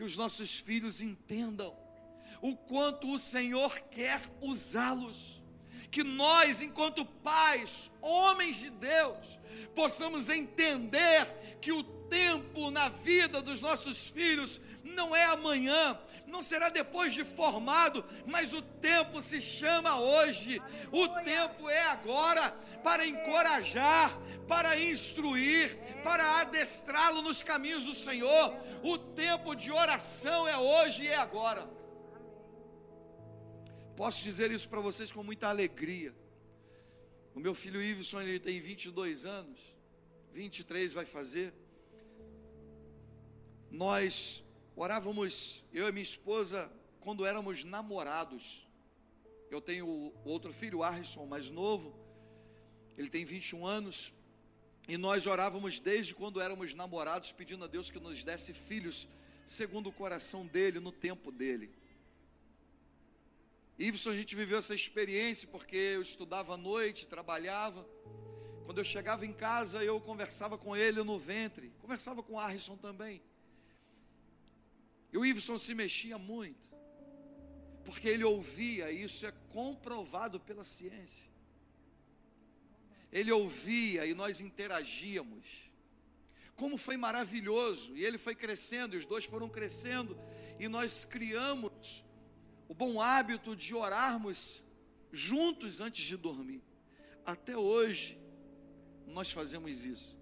[0.00, 1.76] que os nossos filhos entendam
[2.40, 5.42] o quanto o Senhor quer usá-los.
[5.90, 9.38] Que nós, enquanto pais, homens de Deus,
[9.74, 11.26] possamos entender
[11.60, 17.24] que o tempo na vida dos nossos filhos não é amanhã, não será depois de
[17.24, 20.60] formado, mas o tempo se chama hoje.
[20.92, 22.50] O tempo é agora
[22.82, 24.16] para encorajar,
[24.46, 28.54] para instruir, para adestrá-lo nos caminhos do Senhor.
[28.82, 31.68] O tempo de oração é hoje e é agora.
[33.96, 36.14] Posso dizer isso para vocês com muita alegria.
[37.34, 39.60] O meu filho Iveson, ele tem 22 anos,
[40.32, 41.52] 23 vai fazer.
[43.70, 44.42] Nós
[44.82, 48.66] Orávamos, eu e minha esposa, quando éramos namorados.
[49.50, 51.94] Eu tenho outro filho, Arison, mais novo.
[52.96, 54.10] Ele tem 21 anos.
[54.88, 59.06] E nós orávamos desde quando éramos namorados, pedindo a Deus que nos desse filhos
[59.44, 61.70] segundo o coração dele, no tempo dele.
[63.78, 67.86] Iveson, a gente viveu essa experiência porque eu estudava à noite, trabalhava.
[68.64, 73.20] Quando eu chegava em casa, eu conversava com ele no ventre, conversava com Arison também.
[75.12, 76.70] E o Iveson se mexia muito,
[77.84, 81.28] porque ele ouvia, e isso é comprovado pela ciência.
[83.10, 85.70] Ele ouvia e nós interagíamos.
[86.54, 90.16] Como foi maravilhoso, e ele foi crescendo, e os dois foram crescendo,
[90.58, 92.04] e nós criamos
[92.68, 94.62] o bom hábito de orarmos
[95.10, 96.62] juntos antes de dormir.
[97.24, 98.20] Até hoje,
[99.06, 100.19] nós fazemos isso.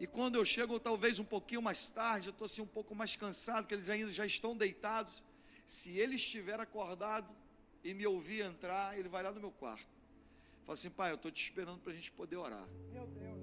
[0.00, 3.16] E quando eu chego, talvez um pouquinho mais tarde, eu estou assim um pouco mais
[3.16, 5.22] cansado, que eles ainda já estão deitados.
[5.66, 7.30] Se ele estiver acordado
[7.84, 9.86] e me ouvir entrar, ele vai lá no meu quarto.
[10.64, 12.66] Fala assim, pai, eu estou te esperando para a gente poder orar.
[12.90, 13.38] Meu Deus.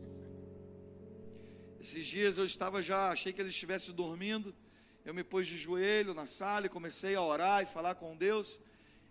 [1.79, 4.55] Esses dias eu estava já, achei que ele estivesse dormindo.
[5.05, 8.59] Eu me pus de joelho na sala e comecei a orar e falar com Deus.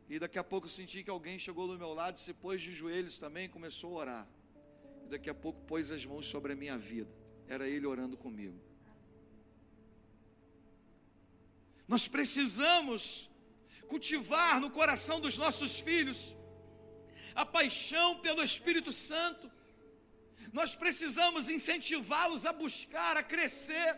[0.08, 2.72] E daqui a pouco eu senti que alguém chegou do meu lado, se pôs de
[2.72, 4.28] joelhos também e começou a orar.
[5.04, 7.25] E daqui a pouco pôs as mãos sobre a minha vida.
[7.48, 8.60] Era ele orando comigo.
[11.86, 13.30] Nós precisamos
[13.86, 16.36] cultivar no coração dos nossos filhos
[17.34, 19.50] a paixão pelo Espírito Santo.
[20.52, 23.96] Nós precisamos incentivá-los a buscar, a crescer,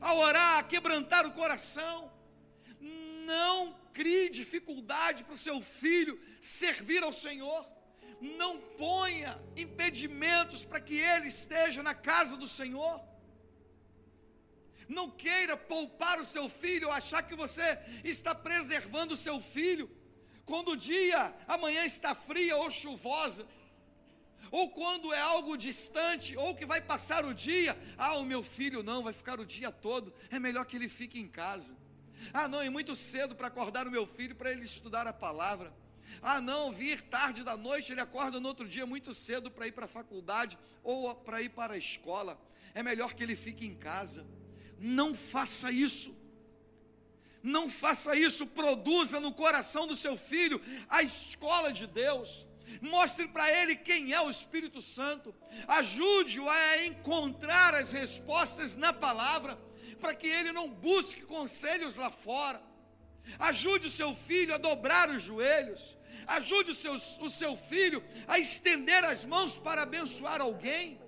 [0.00, 2.12] a orar, a quebrantar o coração.
[3.24, 7.66] Não crie dificuldade para o seu filho servir ao Senhor.
[8.20, 13.00] Não ponha impedimentos para que ele esteja na casa do Senhor.
[14.88, 19.90] Não queira poupar o seu filho, ou achar que você está preservando o seu filho,
[20.44, 23.46] quando o dia, amanhã está fria ou chuvosa,
[24.50, 28.82] ou quando é algo distante, ou que vai passar o dia, ah, o meu filho
[28.82, 31.76] não, vai ficar o dia todo, é melhor que ele fique em casa.
[32.32, 35.72] Ah, não, é muito cedo para acordar o meu filho para ele estudar a palavra.
[36.22, 39.72] Ah, não, vir tarde da noite, ele acorda no outro dia muito cedo para ir
[39.72, 42.40] para a faculdade ou para ir para a escola.
[42.74, 44.26] É melhor que ele fique em casa.
[44.78, 46.16] Não faça isso.
[47.42, 52.46] Não faça isso, produza no coração do seu filho a escola de Deus.
[52.82, 55.34] Mostre para ele quem é o Espírito Santo.
[55.66, 59.58] Ajude-o a encontrar as respostas na palavra,
[60.00, 62.62] para que ele não busque conselhos lá fora.
[63.38, 65.96] Ajude o seu filho a dobrar os joelhos.
[66.36, 71.00] Ajude o seu, o seu filho a estender as mãos para abençoar alguém.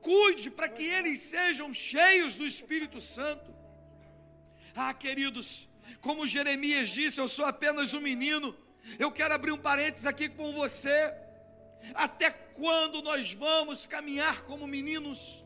[0.00, 3.54] Cuide para que eles sejam cheios do Espírito Santo.
[4.74, 5.66] Ah, queridos,
[6.00, 8.54] como Jeremias disse, eu sou apenas um menino.
[8.98, 11.12] Eu quero abrir um parênteses aqui com você.
[11.94, 15.44] Até quando nós vamos caminhar como meninos?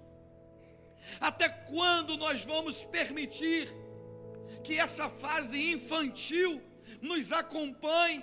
[1.20, 3.68] Até quando nós vamos permitir
[4.64, 6.62] que essa fase infantil
[7.00, 8.22] nos acompanhe?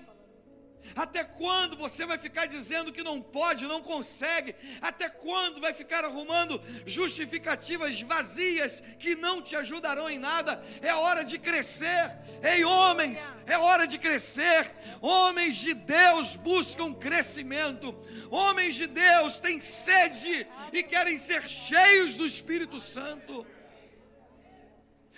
[0.96, 4.56] Até quando você vai ficar dizendo que não pode, não consegue?
[4.82, 10.64] Até quando vai ficar arrumando justificativas vazias que não te ajudarão em nada?
[10.82, 12.12] É hora de crescer.
[12.44, 14.72] Ei, homens, é hora de crescer.
[15.02, 17.98] Homens de Deus buscam crescimento.
[18.30, 23.46] Homens de Deus têm sede e querem ser cheios do Espírito Santo.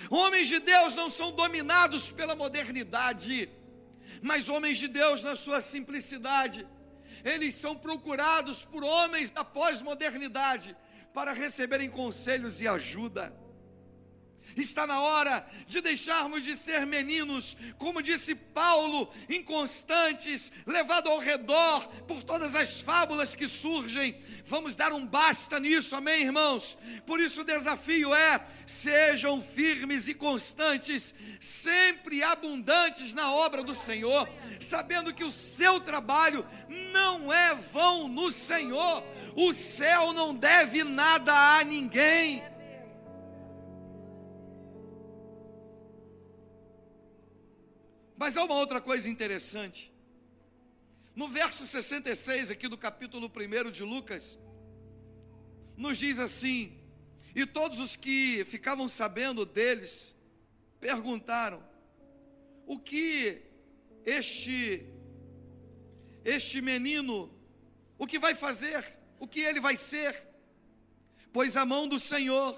[0.09, 3.49] Homens de Deus não são dominados pela modernidade
[4.22, 6.67] mas homens de Deus, na sua simplicidade,
[7.24, 10.76] eles são procurados por homens da pós-modernidade
[11.13, 13.34] para receberem conselhos e ajuda.
[14.56, 21.88] Está na hora de deixarmos de ser meninos, como disse Paulo, inconstantes, levado ao redor
[22.08, 24.18] por todas as fábulas que surgem.
[24.45, 26.78] Vamos dar um basta nisso, amém, irmãos?
[27.06, 34.28] Por isso o desafio é: sejam firmes e constantes, sempre abundantes na obra do Senhor,
[34.60, 36.45] sabendo que o seu trabalho
[36.91, 39.04] não é vão no Senhor.
[39.36, 42.43] O céu não deve nada a ninguém.
[48.30, 49.91] Mas há uma outra coisa interessante.
[51.15, 54.38] No verso 66 aqui do capítulo 1 de Lucas,
[55.75, 56.80] nos diz assim:
[57.34, 60.13] E todos os que ficavam sabendo deles
[60.80, 61.67] perguntaram:
[62.67, 63.41] O que
[64.05, 64.86] este
[66.23, 67.34] este menino,
[67.97, 68.88] o que vai fazer?
[69.19, 70.15] O que ele vai ser?
[71.34, 72.55] Pois a mão do Senhor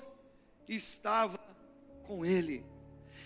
[0.67, 1.37] estava
[2.03, 2.69] com ele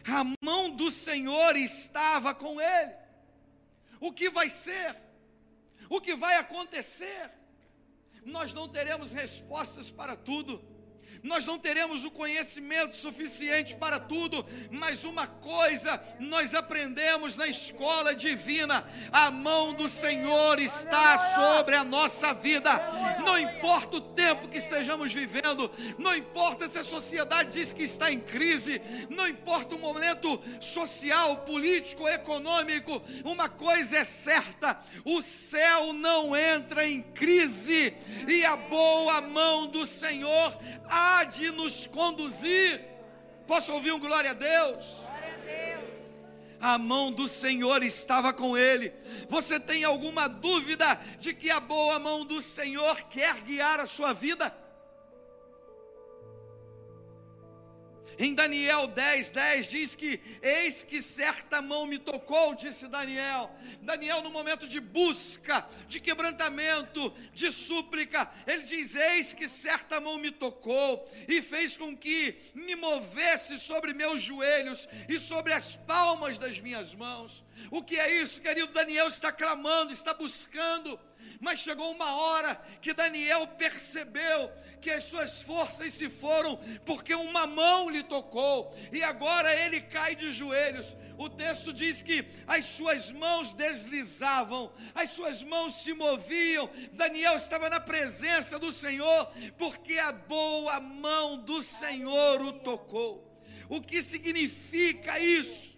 [0.07, 2.93] a mão do Senhor estava com ele.
[3.99, 4.95] O que vai ser?
[5.89, 7.31] O que vai acontecer?
[8.23, 10.63] Nós não teremos respostas para tudo
[11.23, 18.13] nós não teremos o conhecimento suficiente para tudo, mas uma coisa nós aprendemos na escola
[18.13, 22.71] divina: a mão do Senhor está sobre a nossa vida.
[23.23, 28.11] Não importa o tempo que estejamos vivendo, não importa se a sociedade diz que está
[28.11, 35.93] em crise, não importa o momento social, político, econômico, uma coisa é certa: o céu
[35.93, 37.93] não entra em crise
[38.27, 40.57] e a boa mão do Senhor
[41.05, 42.83] há de nos conduzir.
[43.47, 45.01] Posso ouvir um glória a Deus?
[46.59, 48.91] A mão do Senhor estava com ele.
[49.29, 54.13] Você tem alguma dúvida de que a boa mão do Senhor quer guiar a sua
[54.13, 54.64] vida?
[58.17, 63.53] Em Daniel 10, 10 diz que: Eis que certa mão me tocou, disse Daniel.
[63.81, 70.17] Daniel, no momento de busca, de quebrantamento, de súplica, ele diz: Eis que certa mão
[70.17, 76.37] me tocou e fez com que me movesse sobre meus joelhos e sobre as palmas
[76.37, 77.43] das minhas mãos.
[77.71, 78.67] O que é isso, querido?
[78.67, 80.99] Daniel está clamando, está buscando.
[81.39, 84.51] Mas chegou uma hora que Daniel percebeu
[84.81, 90.15] que as suas forças se foram porque uma mão lhe tocou e agora ele cai
[90.15, 90.95] de joelhos.
[91.17, 96.69] O texto diz que as suas mãos deslizavam, as suas mãos se moviam.
[96.93, 103.25] Daniel estava na presença do Senhor porque a boa mão do Senhor o tocou.
[103.69, 105.75] O que significa isso?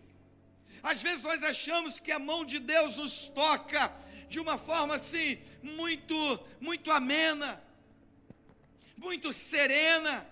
[0.83, 3.93] Às vezes nós achamos que a mão de Deus nos toca
[4.27, 6.15] de uma forma assim, muito,
[6.59, 7.61] muito amena,
[8.95, 10.27] muito serena.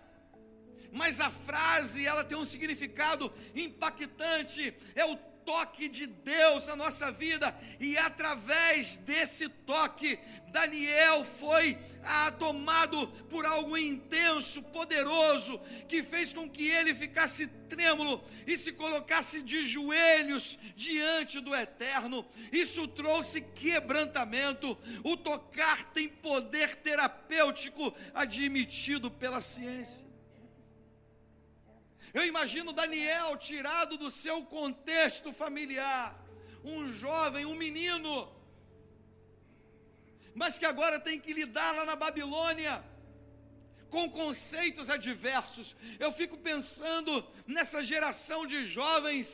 [0.91, 4.73] Mas a frase, ela tem um significado impactante.
[4.95, 12.31] É o toque de Deus na nossa vida, e através desse toque, Daniel foi ah,
[12.31, 19.41] tomado por algo intenso, poderoso, que fez com que ele ficasse trêmulo e se colocasse
[19.41, 22.25] de joelhos diante do Eterno.
[22.51, 24.77] Isso trouxe quebrantamento.
[25.03, 30.14] O tocar tem poder terapêutico admitido pela ciência.
[32.17, 36.05] Eu imagino Daniel tirado do seu contexto familiar,
[36.73, 38.13] um jovem, um menino,
[40.41, 42.73] mas que agora tem que lidar lá na Babilônia
[43.89, 45.75] com conceitos adversos.
[46.05, 47.11] Eu fico pensando
[47.45, 49.27] nessa geração de jovens,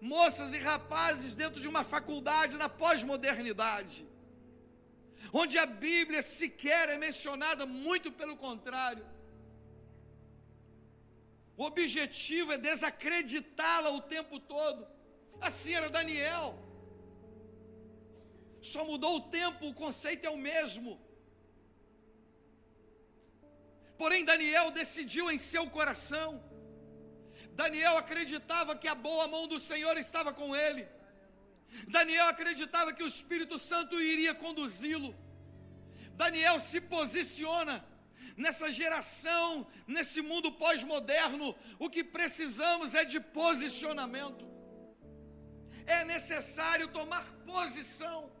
[0.00, 4.06] moças e rapazes dentro de uma faculdade na pós-modernidade,
[5.32, 9.04] onde a Bíblia sequer é mencionada, muito pelo contrário.
[11.60, 14.80] O objetivo é desacreditá-la o tempo todo.
[15.48, 16.46] Assim era Daniel.
[18.72, 20.92] Só mudou o tempo, o conceito é o mesmo.
[24.00, 26.28] Porém, Daniel decidiu em seu coração.
[27.62, 30.84] Daniel acreditava que a boa mão do Senhor estava com ele.
[31.96, 35.12] Daniel acreditava que o Espírito Santo iria conduzi-lo.
[36.22, 37.74] Daniel se posiciona
[38.44, 44.46] nessa geração, nesse mundo pós-moderno, o que precisamos é de posicionamento.
[45.84, 47.24] É necessário tomar
[47.54, 48.32] posição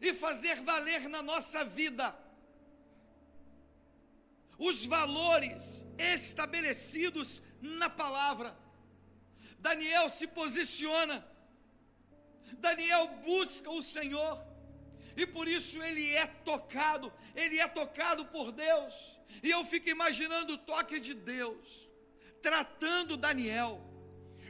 [0.00, 2.06] e fazer valer na nossa vida
[4.56, 8.56] os valores estabelecidos na palavra.
[9.58, 11.16] Daniel se posiciona,
[12.58, 14.49] Daniel busca o Senhor
[15.16, 19.18] e por isso ele é tocado, ele é tocado por Deus.
[19.42, 21.88] E eu fico imaginando o toque de Deus,
[22.42, 23.80] tratando Daniel,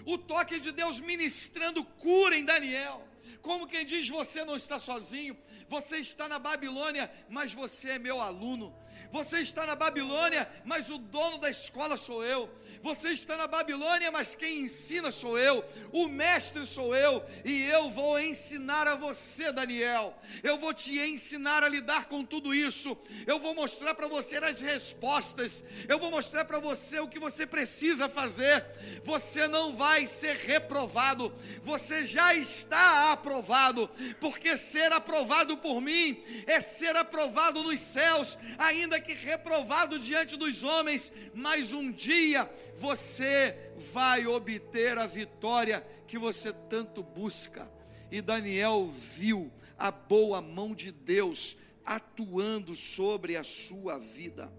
[0.04, 3.06] o toque de Deus ministrando cura em Daniel.
[3.42, 5.36] Como quem diz: Você não está sozinho,
[5.68, 8.74] você está na Babilônia, mas você é meu aluno.
[9.10, 12.48] Você está na Babilônia, mas o dono da escola sou eu.
[12.82, 15.64] Você está na Babilônia, mas quem ensina sou eu.
[15.92, 17.22] O mestre sou eu.
[17.44, 20.16] E eu vou ensinar a você, Daniel.
[20.42, 22.96] Eu vou te ensinar a lidar com tudo isso.
[23.26, 25.64] Eu vou mostrar para você as respostas.
[25.88, 28.64] Eu vou mostrar para você o que você precisa fazer.
[29.02, 31.34] Você não vai ser reprovado.
[31.62, 33.90] Você já está aprovado.
[34.20, 40.62] Porque ser aprovado por mim é ser aprovado nos céus, ainda que reprovado diante dos
[40.62, 47.70] homens, mas um dia você vai obter a vitória que você tanto busca.
[48.10, 54.52] E Daniel viu a boa mão de Deus atuando sobre a sua vida.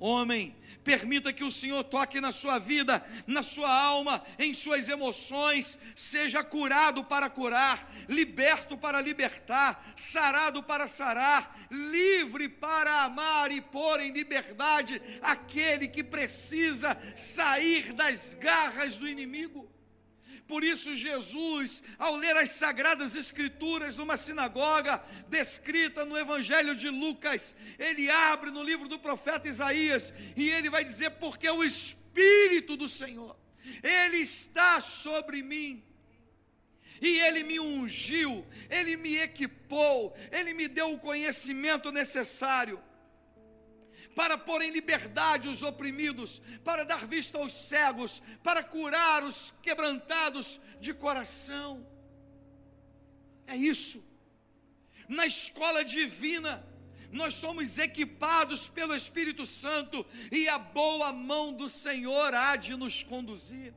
[0.00, 5.78] Homem, permita que o Senhor toque na sua vida, na sua alma, em suas emoções,
[5.94, 14.00] seja curado para curar, liberto para libertar, sarado para sarar, livre para amar e pôr
[14.00, 19.67] em liberdade aquele que precisa sair das garras do inimigo.
[20.48, 27.54] Por isso, Jesus, ao ler as sagradas Escrituras numa sinagoga, descrita no Evangelho de Lucas,
[27.78, 32.88] ele abre no livro do profeta Isaías e ele vai dizer: Porque o Espírito do
[32.88, 33.36] Senhor,
[33.82, 35.84] ele está sobre mim.
[37.00, 42.82] E ele me ungiu, ele me equipou, ele me deu o conhecimento necessário
[44.18, 50.60] para pôr em liberdade os oprimidos, para dar vista aos cegos, para curar os quebrantados
[50.80, 51.86] de coração.
[53.46, 54.04] É isso.
[55.08, 56.66] Na escola divina,
[57.12, 63.04] nós somos equipados pelo Espírito Santo e a boa mão do Senhor há de nos
[63.04, 63.72] conduzir.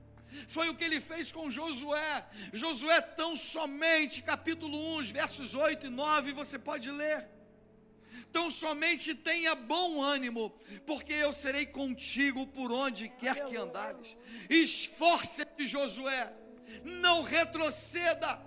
[0.48, 2.26] Foi o que ele fez com Josué.
[2.52, 7.30] Josué, tão somente, capítulo 1, versos 8 e 9, você pode ler.
[8.32, 14.18] Tão somente tenha bom ânimo, porque eu serei contigo por onde quer que andares.
[14.50, 16.32] Esforce-te, Josué,
[16.84, 18.42] não retroceda.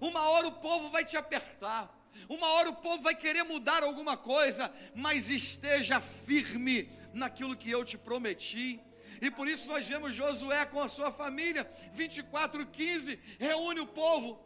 [0.00, 1.92] Uma hora o povo vai te apertar,
[2.28, 7.84] uma hora o povo vai querer mudar alguma coisa, mas esteja firme naquilo que eu
[7.84, 8.80] te prometi.
[9.20, 14.40] E por isso nós vemos Josué com a sua família, 24:15, reúne o povo.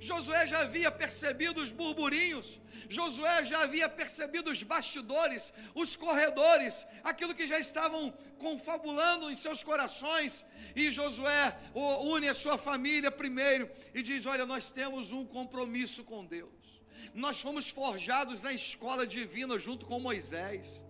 [0.00, 7.34] Josué já havia percebido os burburinhos, Josué já havia percebido os bastidores, os corredores, aquilo
[7.34, 10.44] que já estavam confabulando em seus corações.
[10.76, 16.24] E Josué une a sua família primeiro e diz: Olha, nós temos um compromisso com
[16.24, 16.82] Deus.
[17.12, 20.84] Nós fomos forjados na escola divina junto com Moisés.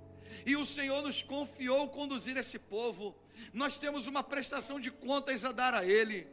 [0.46, 3.16] E o Senhor nos confiou conduzir esse povo.
[3.52, 6.26] Nós temos uma prestação de contas a dar a Ele.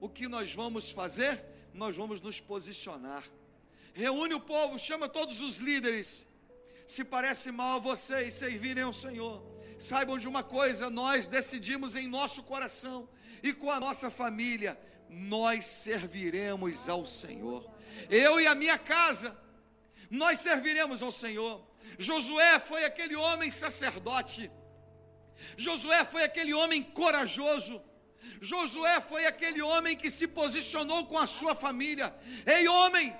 [0.00, 1.44] O que nós vamos fazer?
[1.74, 3.24] Nós vamos nos posicionar.
[4.04, 6.24] Reúne o povo, chama todos os líderes.
[6.86, 9.36] Se parece mal a vocês servirem ao Senhor,
[9.76, 13.08] saibam de uma coisa: nós decidimos em nosso coração
[13.42, 14.78] e com a nossa família,
[15.08, 17.68] nós serviremos ao Senhor.
[18.08, 19.36] Eu e a minha casa,
[20.08, 21.60] nós serviremos ao Senhor.
[21.98, 24.48] Josué foi aquele homem sacerdote.
[25.56, 27.82] Josué foi aquele homem corajoso.
[28.40, 32.14] Josué foi aquele homem que se posicionou com a sua família.
[32.46, 33.12] Ei, homem,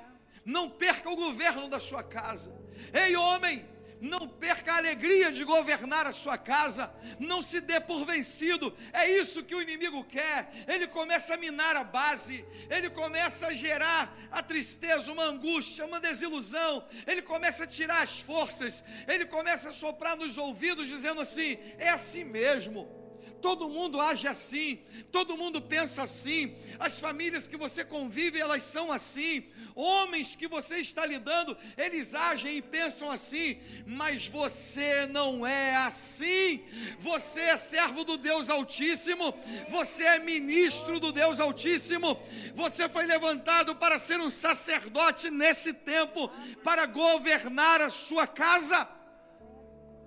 [0.48, 2.50] não perca o governo da sua casa.
[2.94, 3.68] Ei, homem,
[4.00, 9.10] não perca a alegria de governar a sua casa, não se dê por vencido, é
[9.10, 10.50] isso que o inimigo quer.
[10.66, 16.00] Ele começa a minar a base, ele começa a gerar a tristeza, uma angústia, uma
[16.00, 21.58] desilusão, ele começa a tirar as forças, ele começa a soprar nos ouvidos, dizendo assim:
[21.76, 22.97] é assim mesmo
[23.40, 24.80] todo mundo age assim,
[25.10, 30.78] todo mundo pensa assim, as famílias que você convive, elas são assim, homens que você
[30.78, 36.64] está lidando, eles agem e pensam assim, mas você não é assim,
[36.98, 39.34] você é servo do Deus Altíssimo,
[39.68, 42.20] você é ministro do Deus Altíssimo,
[42.54, 46.28] você foi levantado para ser um sacerdote nesse tempo,
[46.64, 48.88] para governar a sua casa,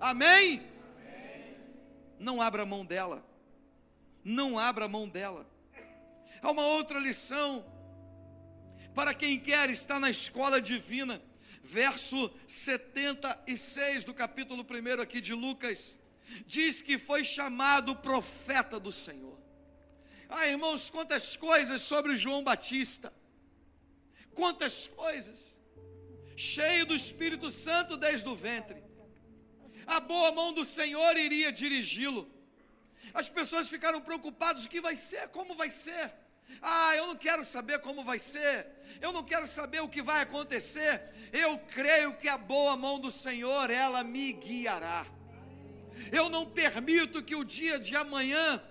[0.00, 0.71] amém?
[2.22, 3.26] Não abra mão dela.
[4.24, 5.46] Não abra mão dela.
[6.40, 7.64] Há uma outra lição
[8.94, 11.20] para quem quer estar na escola divina.
[11.64, 15.98] Verso 76 do capítulo 1 aqui de Lucas,
[16.46, 19.38] diz que foi chamado profeta do Senhor.
[20.28, 23.12] Ah, irmãos, quantas coisas sobre João Batista.
[24.34, 25.58] Quantas coisas.
[26.36, 28.81] Cheio do Espírito Santo desde o ventre
[29.86, 32.30] a boa mão do Senhor iria dirigi-lo.
[33.14, 36.12] As pessoas ficaram preocupadas: o que vai ser, como vai ser.
[36.60, 38.66] Ah, eu não quero saber como vai ser,
[39.00, 41.02] eu não quero saber o que vai acontecer.
[41.32, 45.06] Eu creio que a boa mão do Senhor, ela me guiará.
[46.10, 48.62] Eu não permito que o dia de amanhã,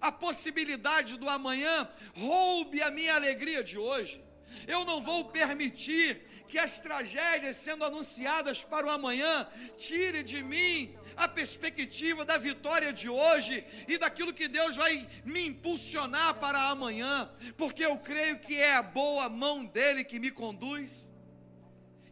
[0.00, 4.22] a possibilidade do amanhã, roube a minha alegria de hoje.
[4.66, 9.46] Eu não vou permitir que as tragédias sendo anunciadas para o amanhã
[9.76, 15.46] tire de mim a perspectiva da vitória de hoje e daquilo que Deus vai me
[15.46, 21.08] impulsionar para amanhã, porque eu creio que é a boa mão dele que me conduz.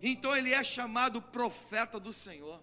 [0.01, 2.63] Então ele é chamado profeta do Senhor.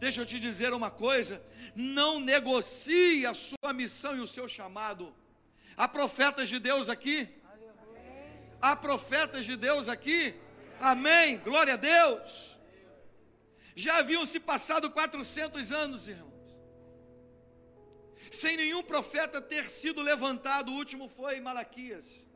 [0.00, 1.40] Deixa eu te dizer uma coisa:
[1.76, 5.14] não negocie a sua missão e o seu chamado.
[5.76, 7.28] Há profetas de Deus aqui?
[8.60, 10.34] Há profetas de Deus aqui?
[10.80, 12.56] Amém, glória a Deus.
[13.74, 16.28] Já haviam se passado 400 anos, irmãos,
[18.30, 22.26] sem nenhum profeta ter sido levantado, o último foi Malaquias.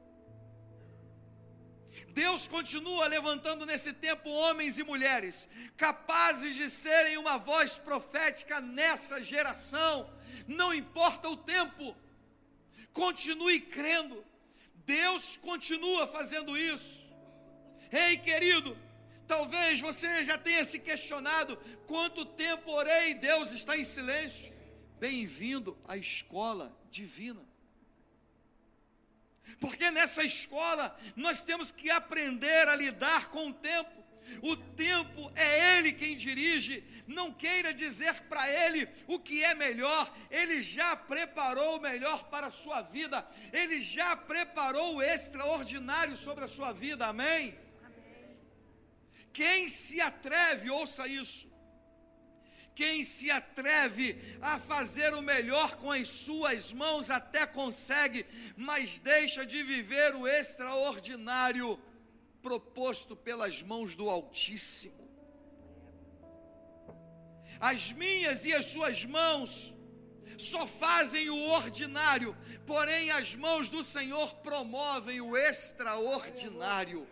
[2.09, 9.23] Deus continua levantando nesse tempo homens e mulheres capazes de serem uma voz profética nessa
[9.23, 10.09] geração,
[10.47, 11.97] não importa o tempo,
[12.93, 14.25] continue crendo,
[14.85, 17.02] Deus continua fazendo isso.
[17.93, 18.75] Ei, querido,
[19.27, 24.51] talvez você já tenha se questionado: quanto tempo orei e Deus está em silêncio?
[24.99, 27.47] Bem-vindo à escola divina.
[29.61, 34.01] Porque nessa escola nós temos que aprender a lidar com o tempo.
[34.41, 36.83] O tempo é Ele quem dirige.
[37.07, 40.11] Não queira dizer para Ele o que é melhor.
[40.31, 43.29] Ele já preparou o melhor para a sua vida.
[43.53, 47.07] Ele já preparou o extraordinário sobre a sua vida.
[47.09, 47.59] Amém?
[49.33, 51.53] Quem se atreve, ouça isso,
[52.75, 58.27] quem se atreve a fazer o melhor com as suas mãos até consegue,
[58.57, 61.79] mas deixa de viver o extraordinário
[62.41, 65.03] proposto pelas mãos do Altíssimo.
[67.61, 69.75] As minhas e as suas mãos
[70.39, 77.07] só fazem o ordinário, porém as mãos do Senhor promovem o extraordinário.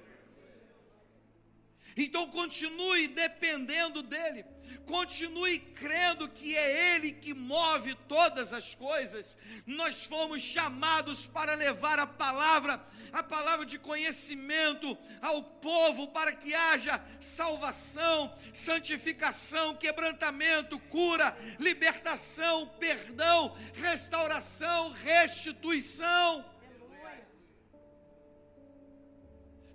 [2.03, 4.44] Então continue dependendo dele.
[4.86, 9.36] Continue crendo que é Ele que move todas as coisas.
[9.66, 12.80] Nós fomos chamados para levar a palavra,
[13.12, 23.55] a palavra de conhecimento ao povo, para que haja salvação, santificação, quebrantamento, cura, libertação, perdão,
[23.74, 26.49] restauração, restituição.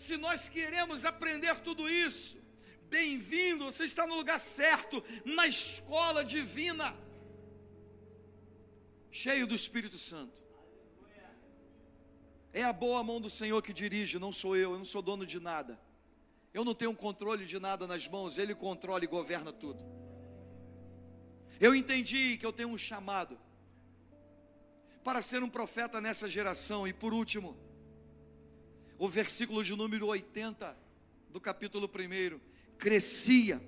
[0.05, 2.37] Se nós queremos aprender tudo isso,
[2.89, 6.95] Bem-vindo, você está no lugar certo, na escola divina,
[9.11, 10.43] cheio do Espírito Santo.
[12.53, 15.25] É a boa mão do Senhor que dirige, não sou eu, eu não sou dono
[15.25, 15.79] de nada.
[16.53, 19.83] Eu não tenho controle de nada nas mãos, Ele controla e governa tudo.
[21.59, 23.37] Eu entendi que eu tenho um chamado
[25.03, 26.87] para ser um profeta nessa geração.
[26.87, 27.57] E por último,
[28.97, 30.77] o versículo de número 80
[31.29, 32.39] do capítulo 1
[32.77, 33.61] crescia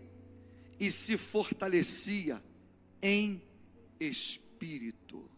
[0.80, 2.42] e se fortalecia
[3.02, 3.42] em
[4.00, 5.30] espírito.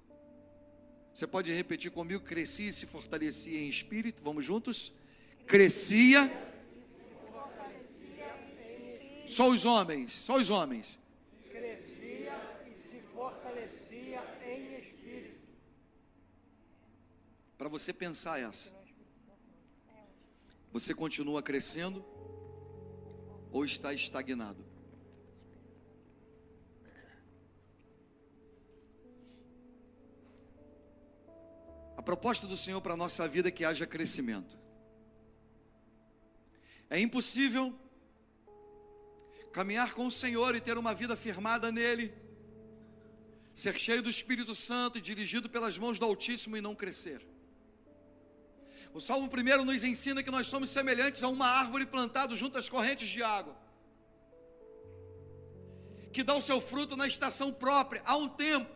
[1.13, 2.23] Você pode repetir comigo?
[2.23, 4.23] Crescia e se fortalecia em espírito.
[4.23, 4.93] Vamos juntos?
[5.45, 6.31] Crescia.
[9.27, 10.97] Só os homens, só os homens.
[11.49, 15.47] Crescia e se fortalecia em espírito.
[17.57, 18.78] Para você pensar essa.
[20.72, 22.05] Você continua crescendo
[23.51, 24.63] ou está estagnado?
[31.97, 34.57] A proposta do Senhor para a nossa vida é que haja crescimento.
[36.89, 37.78] É impossível
[39.51, 42.13] caminhar com o Senhor e ter uma vida firmada nele,
[43.53, 47.28] ser cheio do Espírito Santo e dirigido pelas mãos do Altíssimo e não crescer.
[48.93, 52.67] O Salmo 1 nos ensina que nós somos semelhantes a uma árvore plantada junto às
[52.67, 53.55] correntes de água,
[56.11, 58.75] que dá o seu fruto na estação própria, há um tempo,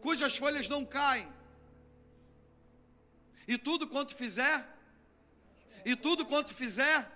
[0.00, 1.28] cujas folhas não caem,
[3.48, 4.64] e tudo quanto fizer,
[5.84, 7.10] e tudo quanto fizer,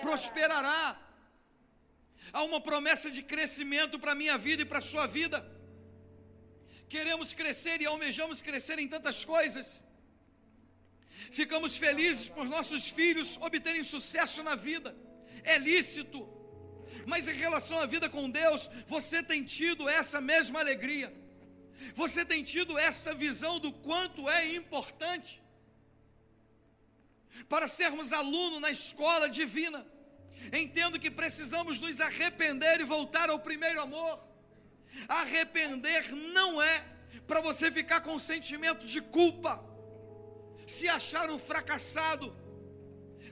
[0.00, 0.98] prosperará.
[2.32, 5.38] Há uma promessa de crescimento para a minha vida e para a sua vida.
[6.88, 9.82] Queremos crescer e almejamos crescer em tantas coisas.
[11.30, 14.96] Ficamos felizes por nossos filhos obterem sucesso na vida,
[15.44, 16.28] é lícito,
[17.06, 21.12] mas em relação à vida com Deus, você tem tido essa mesma alegria,
[21.94, 25.42] você tem tido essa visão do quanto é importante
[27.48, 29.86] para sermos aluno na escola divina.
[30.52, 34.22] Entendo que precisamos nos arrepender e voltar ao primeiro amor.
[35.08, 36.84] Arrepender não é
[37.26, 39.62] para você ficar com sentimento de culpa
[40.66, 42.34] se acharam fracassado.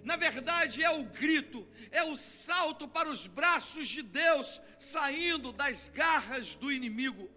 [0.02, 5.88] Na verdade, é o grito, é o salto para os braços de Deus, saindo das
[5.88, 7.30] garras do inimigo.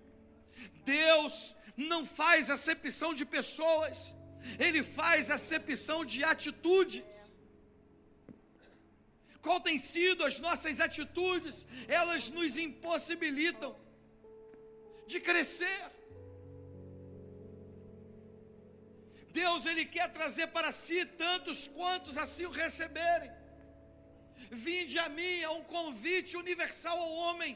[0.83, 4.15] Deus não faz acepção de pessoas,
[4.59, 7.03] Ele faz acepção de atitudes.
[9.41, 11.65] Qual tem sido as nossas atitudes?
[11.87, 13.75] Elas nos impossibilitam
[15.05, 15.96] de crescer.
[19.39, 23.31] Deus ele quer trazer para si tantos quantos assim o receberem.
[24.65, 27.53] Vinde a mim é um convite universal ao homem.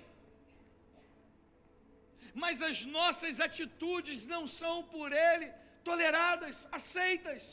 [2.44, 5.48] Mas as nossas atitudes não são por ele
[5.84, 7.46] toleradas, aceitas.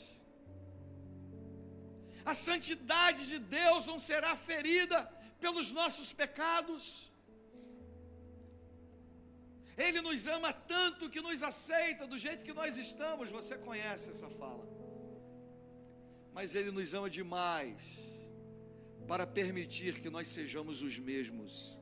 [2.31, 4.99] A santidade de Deus não será ferida
[5.39, 7.08] pelos nossos pecados.
[9.85, 13.29] Ele nos ama tanto que nos aceita do jeito que nós estamos.
[13.29, 14.67] Você conhece essa fala.
[16.33, 17.81] Mas Ele nos ama demais
[19.07, 21.77] para permitir que nós sejamos os mesmos.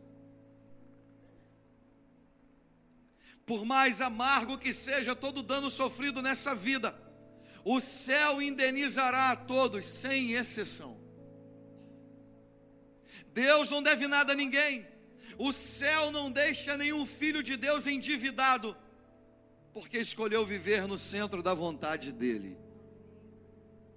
[3.48, 6.96] Por mais amargo que seja todo dano sofrido nessa vida,
[7.66, 11.00] o céu indenizará a todos, sem exceção.
[13.34, 14.86] Deus não deve nada a ninguém.
[15.38, 18.76] O céu não deixa nenhum filho de Deus endividado,
[19.72, 22.58] porque escolheu viver no centro da vontade dele.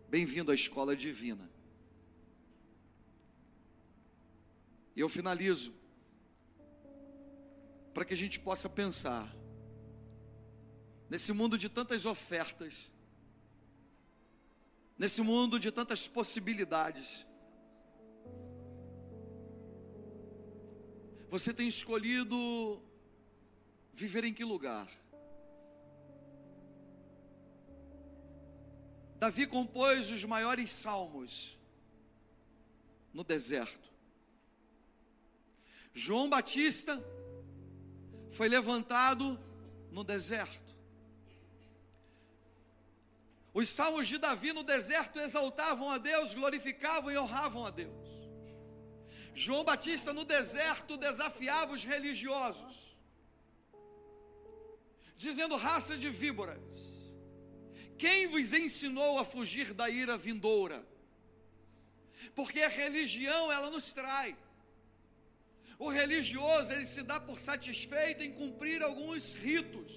[0.08, 1.50] Bem-vindo à escola divina.
[4.94, 5.72] E eu finalizo
[7.94, 9.34] para que a gente possa pensar
[11.08, 12.92] nesse mundo de tantas ofertas,
[14.98, 17.26] nesse mundo de tantas possibilidades.
[21.30, 22.82] Você tem escolhido
[23.92, 24.90] viver em que lugar?
[29.16, 31.56] Davi compôs os maiores salmos
[33.14, 33.88] no deserto.
[35.94, 37.00] João Batista
[38.32, 39.38] foi levantado
[39.92, 40.74] no deserto.
[43.54, 48.09] Os salmos de Davi no deserto exaltavam a Deus, glorificavam e honravam a Deus.
[49.34, 52.96] João Batista no deserto desafiava os religiosos,
[55.16, 56.60] dizendo: raça de víboras,
[57.98, 60.84] quem vos ensinou a fugir da ira vindoura?
[62.34, 64.36] Porque a religião ela nos trai.
[65.78, 69.94] O religioso ele se dá por satisfeito em cumprir alguns ritos.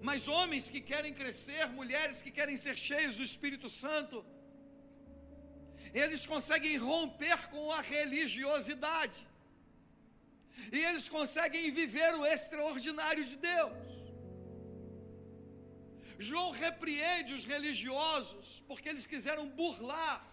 [0.00, 4.24] Mas homens que querem crescer, mulheres que querem ser cheios do Espírito Santo,
[5.92, 9.26] eles conseguem romper com a religiosidade.
[10.72, 13.96] E eles conseguem viver o extraordinário de Deus.
[16.18, 20.26] João repreende os religiosos porque eles quiseram burlar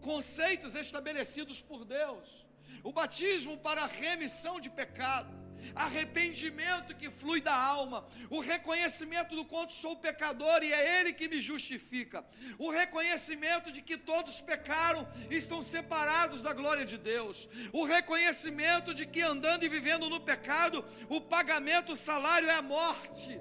[0.00, 2.46] conceitos estabelecidos por Deus.
[2.82, 5.41] O batismo para a remissão de pecado
[5.74, 11.28] arrependimento que flui da alma, o reconhecimento do quanto sou pecador e é Ele que
[11.28, 12.24] me justifica,
[12.58, 18.94] o reconhecimento de que todos pecaram e estão separados da glória de Deus, o reconhecimento
[18.94, 23.40] de que andando e vivendo no pecado, o pagamento, o salário é a morte.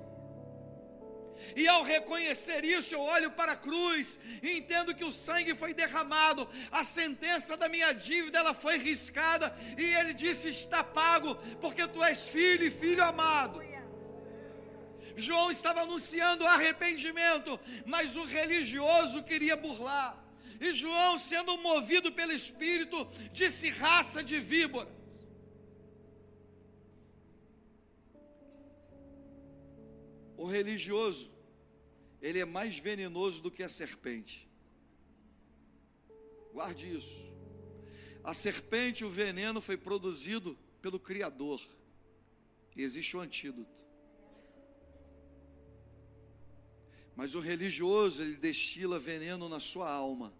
[1.56, 5.74] E ao reconhecer isso, eu olho para a cruz e entendo que o sangue foi
[5.74, 11.88] derramado, a sentença da minha dívida ela foi riscada e ele disse: "Está pago, porque
[11.88, 13.62] tu és filho e filho amado".
[15.16, 20.18] João estava anunciando arrependimento, mas o religioso queria burlar.
[20.60, 24.94] E João, sendo movido pelo Espírito, disse raça de víboras.
[30.38, 31.31] O religioso
[32.22, 34.48] ele é mais venenoso do que a serpente.
[36.54, 37.32] Guarde isso.
[38.24, 41.60] A serpente, o veneno foi produzido pelo Criador.
[42.76, 43.84] E existe o um antídoto.
[47.16, 50.34] Mas o religioso, ele destila veneno na sua alma.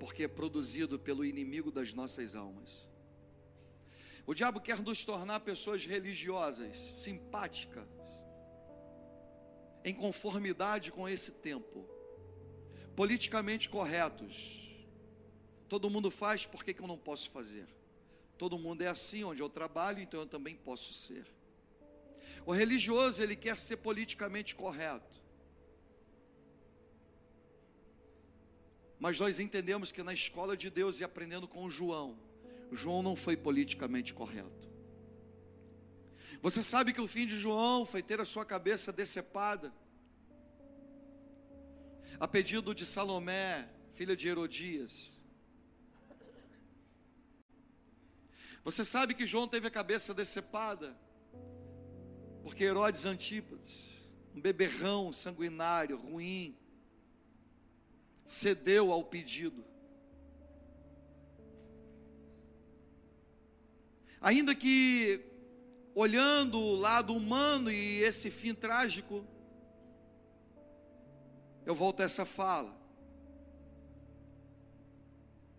[0.00, 2.86] Porque é produzido pelo inimigo das nossas almas.
[4.26, 7.86] O diabo quer nos tornar pessoas religiosas, simpáticas,
[9.86, 11.88] em conformidade com esse tempo,
[12.96, 14.74] politicamente corretos.
[15.68, 17.68] Todo mundo faz, por que, que eu não posso fazer?
[18.36, 21.24] Todo mundo é assim onde eu trabalho, então eu também posso ser.
[22.44, 25.22] O religioso, ele quer ser politicamente correto.
[28.98, 32.18] Mas nós entendemos que na escola de Deus e aprendendo com João,
[32.72, 34.68] João não foi politicamente correto.
[36.42, 39.72] Você sabe que o fim de João foi ter a sua cabeça decepada.
[42.18, 45.16] A pedido de Salomé, filha de Herodias.
[48.64, 50.96] Você sabe que João teve a cabeça decepada,
[52.42, 53.94] porque Herodes Antípodes,
[54.34, 56.58] um beberrão sanguinário, ruim,
[58.24, 59.64] cedeu ao pedido.
[64.20, 65.35] Ainda que
[65.96, 69.26] olhando o lado humano e esse fim trágico,
[71.64, 72.76] eu volto a essa fala.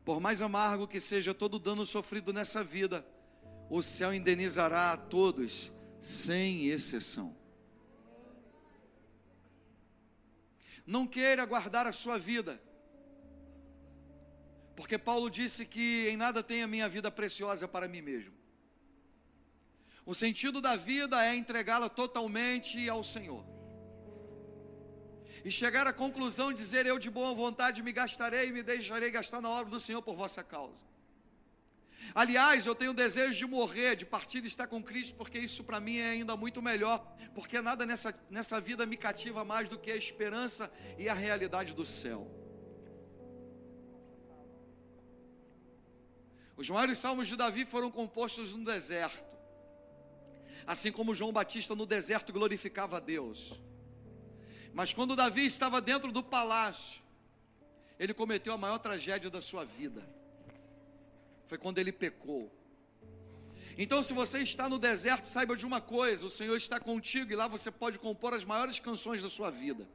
[0.05, 3.03] Por mais amargo que seja todo dano sofrido nessa vida,
[3.67, 7.35] o céu indenizará a todos, sem exceção.
[10.85, 12.61] Não queira guardar a sua vida,
[14.75, 18.36] porque Paulo disse que em nada tem a minha vida preciosa para mim mesmo.
[20.07, 23.45] O sentido da vida é entregá-la totalmente ao Senhor.
[25.43, 29.11] E chegar à conclusão de dizer: Eu de boa vontade me gastarei e me deixarei
[29.11, 30.85] gastar na obra do Senhor por vossa causa.
[32.15, 35.77] Aliás, eu tenho desejo de morrer, de partir e estar com Cristo, porque isso para
[35.77, 36.99] mim é ainda muito melhor,
[37.35, 41.73] porque nada nessa, nessa vida me cativa mais do que a esperança e a realidade
[41.73, 42.31] do céu.
[46.55, 49.36] Os maiores salmos de Davi foram compostos no deserto
[50.67, 53.53] assim como João Batista no deserto glorificava a Deus.
[54.73, 57.01] Mas quando Davi estava dentro do palácio,
[57.97, 60.07] ele cometeu a maior tragédia da sua vida.
[61.45, 62.51] Foi quando ele pecou.
[63.77, 67.35] Então, se você está no deserto, saiba de uma coisa: o Senhor está contigo e
[67.35, 69.87] lá você pode compor as maiores canções da sua vida,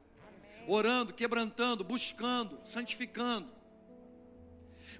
[0.67, 3.47] orando, quebrantando, buscando, santificando.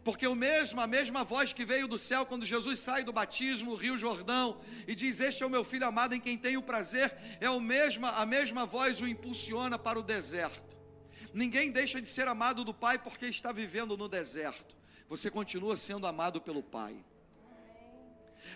[0.04, 3.74] Porque o mesmo, a mesma voz que veio do céu quando Jesus sai do batismo,
[3.76, 7.50] Rio Jordão, e diz: Este é o meu filho amado em quem tenho prazer, é
[7.50, 10.78] o mesma, a mesma voz o impulsiona para o deserto.
[11.34, 14.76] Ninguém deixa de ser amado do Pai porque está vivendo no deserto.
[15.08, 16.98] Você continua sendo amado pelo Pai.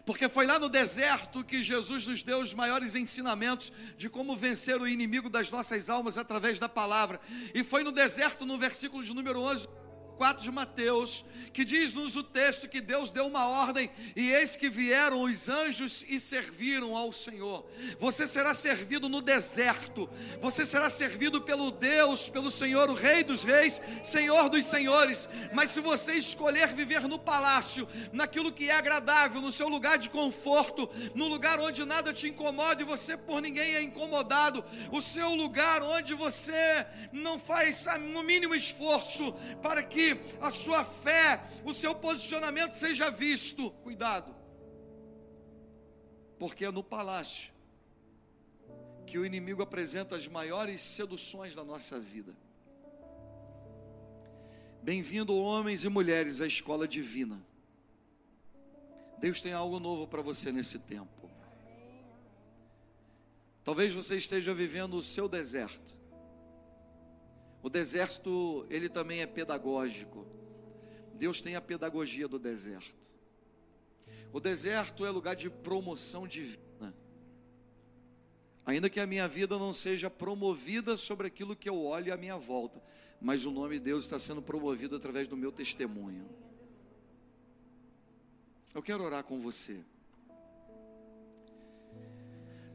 [0.06, 4.82] Porque foi lá no deserto que Jesus nos deu os maiores ensinamentos de como vencer
[4.82, 7.22] o inimigo das nossas almas através da palavra.
[7.54, 9.68] E foi no deserto, no versículo de número 11
[10.18, 14.68] 4 de Mateus, que diz-nos o texto que Deus deu uma ordem, e eis que
[14.68, 17.66] vieram os anjos e serviram ao Senhor.
[18.00, 20.10] Você será servido no deserto,
[20.42, 25.30] você será servido pelo Deus, pelo Senhor, o Rei dos Reis, Senhor dos Senhores.
[25.54, 30.10] Mas se você escolher viver no palácio, naquilo que é agradável, no seu lugar de
[30.10, 35.36] conforto, no lugar onde nada te incomoda e você por ninguém é incomodado, o seu
[35.36, 40.07] lugar onde você não faz no mínimo esforço para que
[40.42, 43.72] a sua fé, o seu posicionamento seja visto.
[43.84, 44.36] Cuidado,
[46.38, 47.52] porque é no palácio
[49.06, 52.36] que o inimigo apresenta as maiores seduções da nossa vida.
[54.84, 57.42] Bem-vindo, homens e mulheres, à escola divina.
[59.18, 61.30] Deus tem algo novo para você nesse tempo.
[63.64, 65.97] Talvez você esteja vivendo o seu deserto.
[67.68, 70.26] O deserto, ele também é pedagógico.
[71.16, 73.12] Deus tem a pedagogia do deserto.
[74.32, 76.96] O deserto é lugar de promoção divina.
[78.66, 82.38] Ainda que a minha vida não seja promovida sobre aquilo que eu olho à minha
[82.38, 82.82] volta,
[83.20, 86.26] mas o nome de Deus está sendo promovido através do meu testemunho.
[88.74, 89.84] Eu quero orar com você.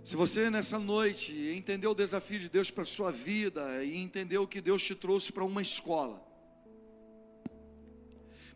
[0.04, 4.48] Se você nessa noite entendeu o desafio de Deus para a sua vida e entendeu
[4.48, 6.20] que Deus te trouxe para uma escola,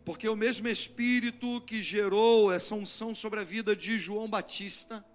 [0.03, 5.05] porque o mesmo Espírito que gerou essa unção sobre a vida de João Batista,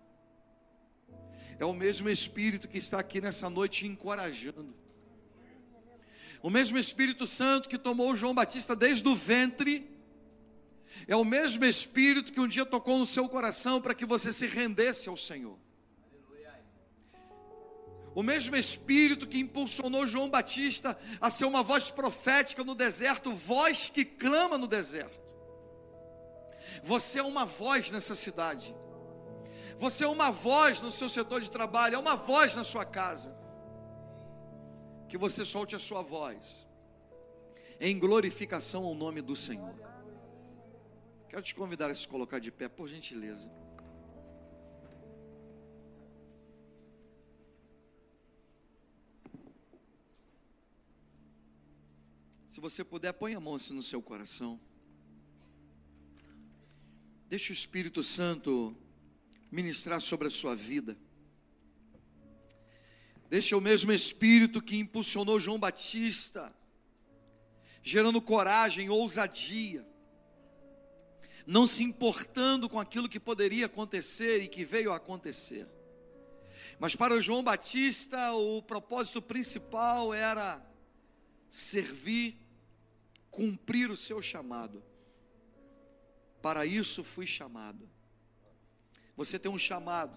[1.59, 4.74] é o mesmo Espírito que está aqui nessa noite encorajando.
[6.43, 9.87] O mesmo Espírito Santo que tomou João Batista desde o ventre,
[11.07, 14.47] é o mesmo Espírito que um dia tocou no seu coração para que você se
[14.47, 15.59] rendesse ao Senhor.
[18.15, 23.89] O mesmo Espírito que impulsionou João Batista a ser uma voz profética no deserto, voz
[23.89, 25.21] que clama no deserto.
[26.83, 28.75] Você é uma voz nessa cidade.
[29.79, 33.35] Você é uma voz no seu setor de trabalho, é uma voz na sua casa.
[35.09, 36.67] Que você solte a sua voz
[37.81, 39.75] em glorificação ao nome do Senhor.
[41.29, 43.51] Quero te convidar a se colocar de pé, por gentileza.
[52.53, 54.61] Se você puder, põe a mão assim no seu coração.
[57.27, 58.77] Deixe o Espírito Santo
[59.51, 60.95] ministrar sobre a sua vida.
[63.31, 66.55] Deixe o mesmo Espírito que impulsionou João Batista,
[67.83, 69.89] gerando coragem, ousadia,
[71.47, 75.67] não se importando com aquilo que poderia acontecer e que veio a acontecer.
[76.79, 80.63] Mas para João Batista, o propósito principal era
[81.49, 82.41] servir
[83.33, 84.85] cumprir o seu chamado.
[86.41, 87.89] Para isso fui chamado.
[89.16, 90.16] Você tem um chamado.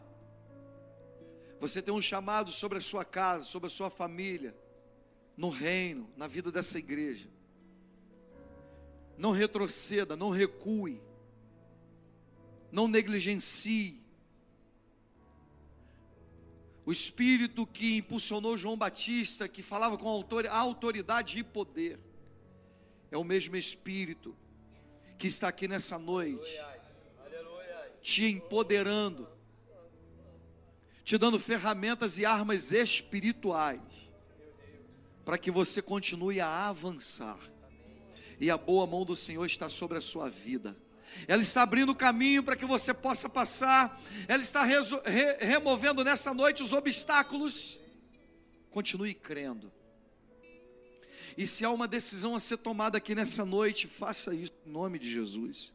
[1.60, 4.56] Você tem um chamado sobre a sua casa, sobre a sua família,
[5.38, 7.30] no reino, na vida dessa igreja.
[9.18, 11.02] Não retroceda, não recue.
[12.70, 14.04] Não negligencie.
[16.86, 21.98] O espírito que impulsionou João Batista, que falava com autoridade e poder
[23.16, 24.36] é o mesmo Espírito
[25.18, 26.62] que está aqui nessa noite,
[28.02, 29.28] te empoderando,
[31.04, 33.82] te dando ferramentas e armas espirituais,
[35.24, 37.40] para que você continue a avançar,
[38.40, 40.78] e a boa mão do Senhor está sobre a sua vida.
[41.28, 44.02] Ela está abrindo o caminho para que você possa passar.
[44.28, 44.76] Ela está re
[45.40, 47.80] removendo nessa noite os obstáculos.
[48.72, 49.72] Continue crendo.
[51.38, 54.98] E se há uma decisão a ser tomada aqui nessa noite, faça isso em nome
[54.98, 55.74] de Jesus.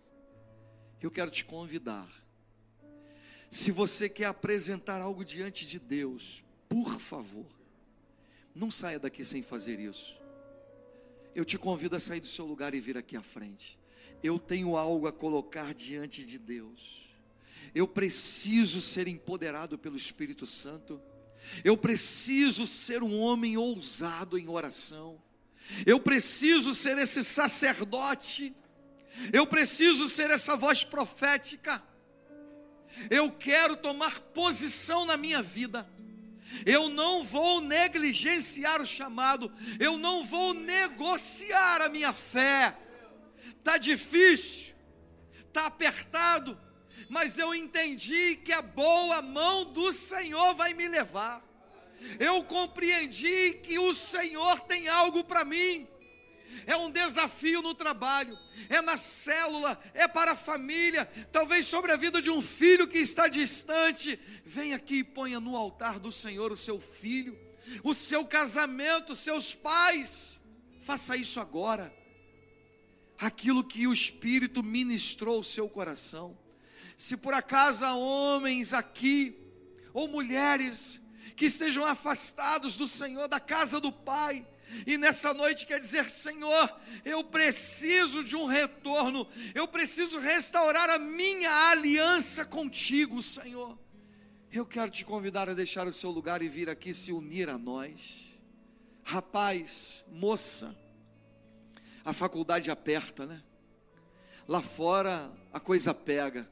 [1.01, 2.09] Eu quero te convidar.
[3.51, 7.47] Se você quer apresentar algo diante de Deus, por favor,
[8.55, 10.19] não saia daqui sem fazer isso.
[11.35, 13.79] eu te convido a sair do seu lugar e vir aqui à frente.
[14.23, 17.09] Eu tenho algo a colocar diante de Deus.
[17.75, 21.01] Eu preciso ser empoderado pelo Espírito Santo.
[21.65, 25.21] Eu preciso ser um homem ousado em oração.
[25.87, 28.55] Eu preciso ser esse sacerdote.
[29.33, 31.83] Eu preciso ser essa voz profética.
[33.11, 35.89] Eu quero tomar posição na minha vida.
[36.67, 39.53] Eu não vou negligenciar o chamado.
[39.79, 42.77] Eu não vou negociar a minha fé.
[43.63, 44.75] Tá difícil.
[45.53, 46.59] Tá apertado
[47.11, 51.43] mas eu entendi que a boa mão do Senhor vai me levar.
[52.19, 55.89] Eu compreendi que o Senhor tem algo para mim.
[56.67, 58.39] É um desafio no trabalho,
[58.69, 62.99] é na célula, é para a família, talvez sobre a vida de um filho que
[62.99, 64.19] está distante.
[64.45, 67.39] Venha aqui e ponha no altar do Senhor o seu filho,
[67.85, 70.41] o seu casamento, seus pais.
[70.81, 71.95] Faça isso agora.
[73.19, 76.37] Aquilo que o Espírito ministrou ao seu coração.
[76.97, 79.37] Se por acaso há homens aqui,
[79.93, 81.01] ou mulheres,
[81.41, 84.47] que estejam afastados do Senhor, da casa do Pai,
[84.87, 86.71] e nessa noite quer dizer: Senhor,
[87.03, 93.79] eu preciso de um retorno, eu preciso restaurar a minha aliança contigo, Senhor.
[94.53, 97.57] Eu quero te convidar a deixar o seu lugar e vir aqui se unir a
[97.57, 98.39] nós.
[99.03, 100.77] Rapaz, moça,
[102.05, 103.43] a faculdade aperta, né?
[104.47, 106.47] Lá fora a coisa pega.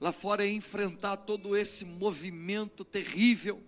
[0.00, 3.60] Lá fora é enfrentar todo esse movimento terrível,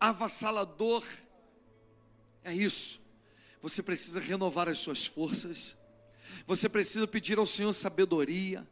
[0.00, 1.04] avassalador.
[2.42, 3.00] É isso.
[3.60, 5.76] Você precisa renovar as suas forças.
[6.46, 8.66] Você precisa pedir ao Senhor sabedoria.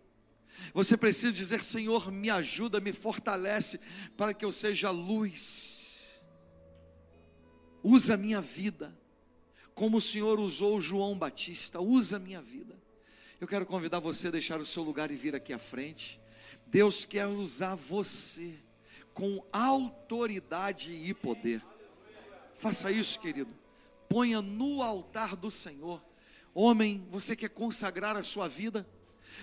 [0.72, 3.79] Você precisa dizer: Senhor, me ajuda, me fortalece,
[4.16, 5.99] para que eu seja luz.
[7.83, 8.97] Usa a minha vida,
[9.74, 11.81] como o Senhor usou João Batista.
[11.81, 12.76] Usa a minha vida.
[13.41, 16.20] Eu quero convidar você a deixar o seu lugar e vir aqui à frente.
[16.66, 18.59] Deus quer usar você
[19.18, 21.60] com autoridade e poder.
[22.54, 23.52] Faça isso, querido.
[24.08, 26.00] Ponha no altar do Senhor.
[26.54, 28.86] Homem, você quer consagrar a sua vida?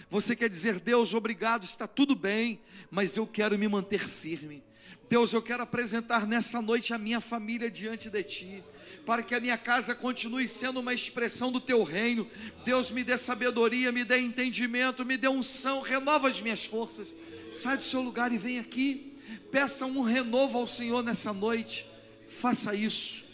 [0.09, 4.63] Você quer dizer, Deus, obrigado, está tudo bem, mas eu quero me manter firme.
[5.09, 8.63] Deus, eu quero apresentar nessa noite a minha família diante de Ti,
[9.05, 12.25] para que a minha casa continue sendo uma expressão do Teu reino.
[12.63, 17.13] Deus, me dê sabedoria, me dê entendimento, me dê unção, renova as minhas forças.
[17.51, 19.14] Sai do seu lugar e vem aqui,
[19.51, 21.85] peça um renovo ao Senhor nessa noite.
[22.27, 23.25] Faça isso.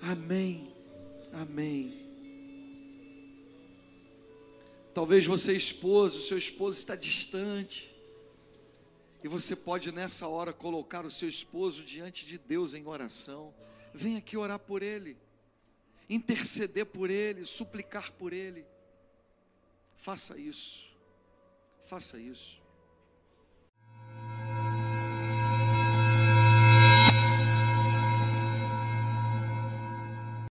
[0.00, 0.72] Amém.
[1.32, 2.06] Amém.
[4.94, 7.94] Talvez você, esposo, seu esposo está distante
[9.22, 13.52] e você pode nessa hora colocar o seu esposo diante de Deus em oração.
[13.92, 15.16] Vem aqui orar por ele,
[16.08, 18.64] interceder por ele, suplicar por ele.
[19.96, 20.96] Faça isso.
[21.86, 22.62] Faça isso.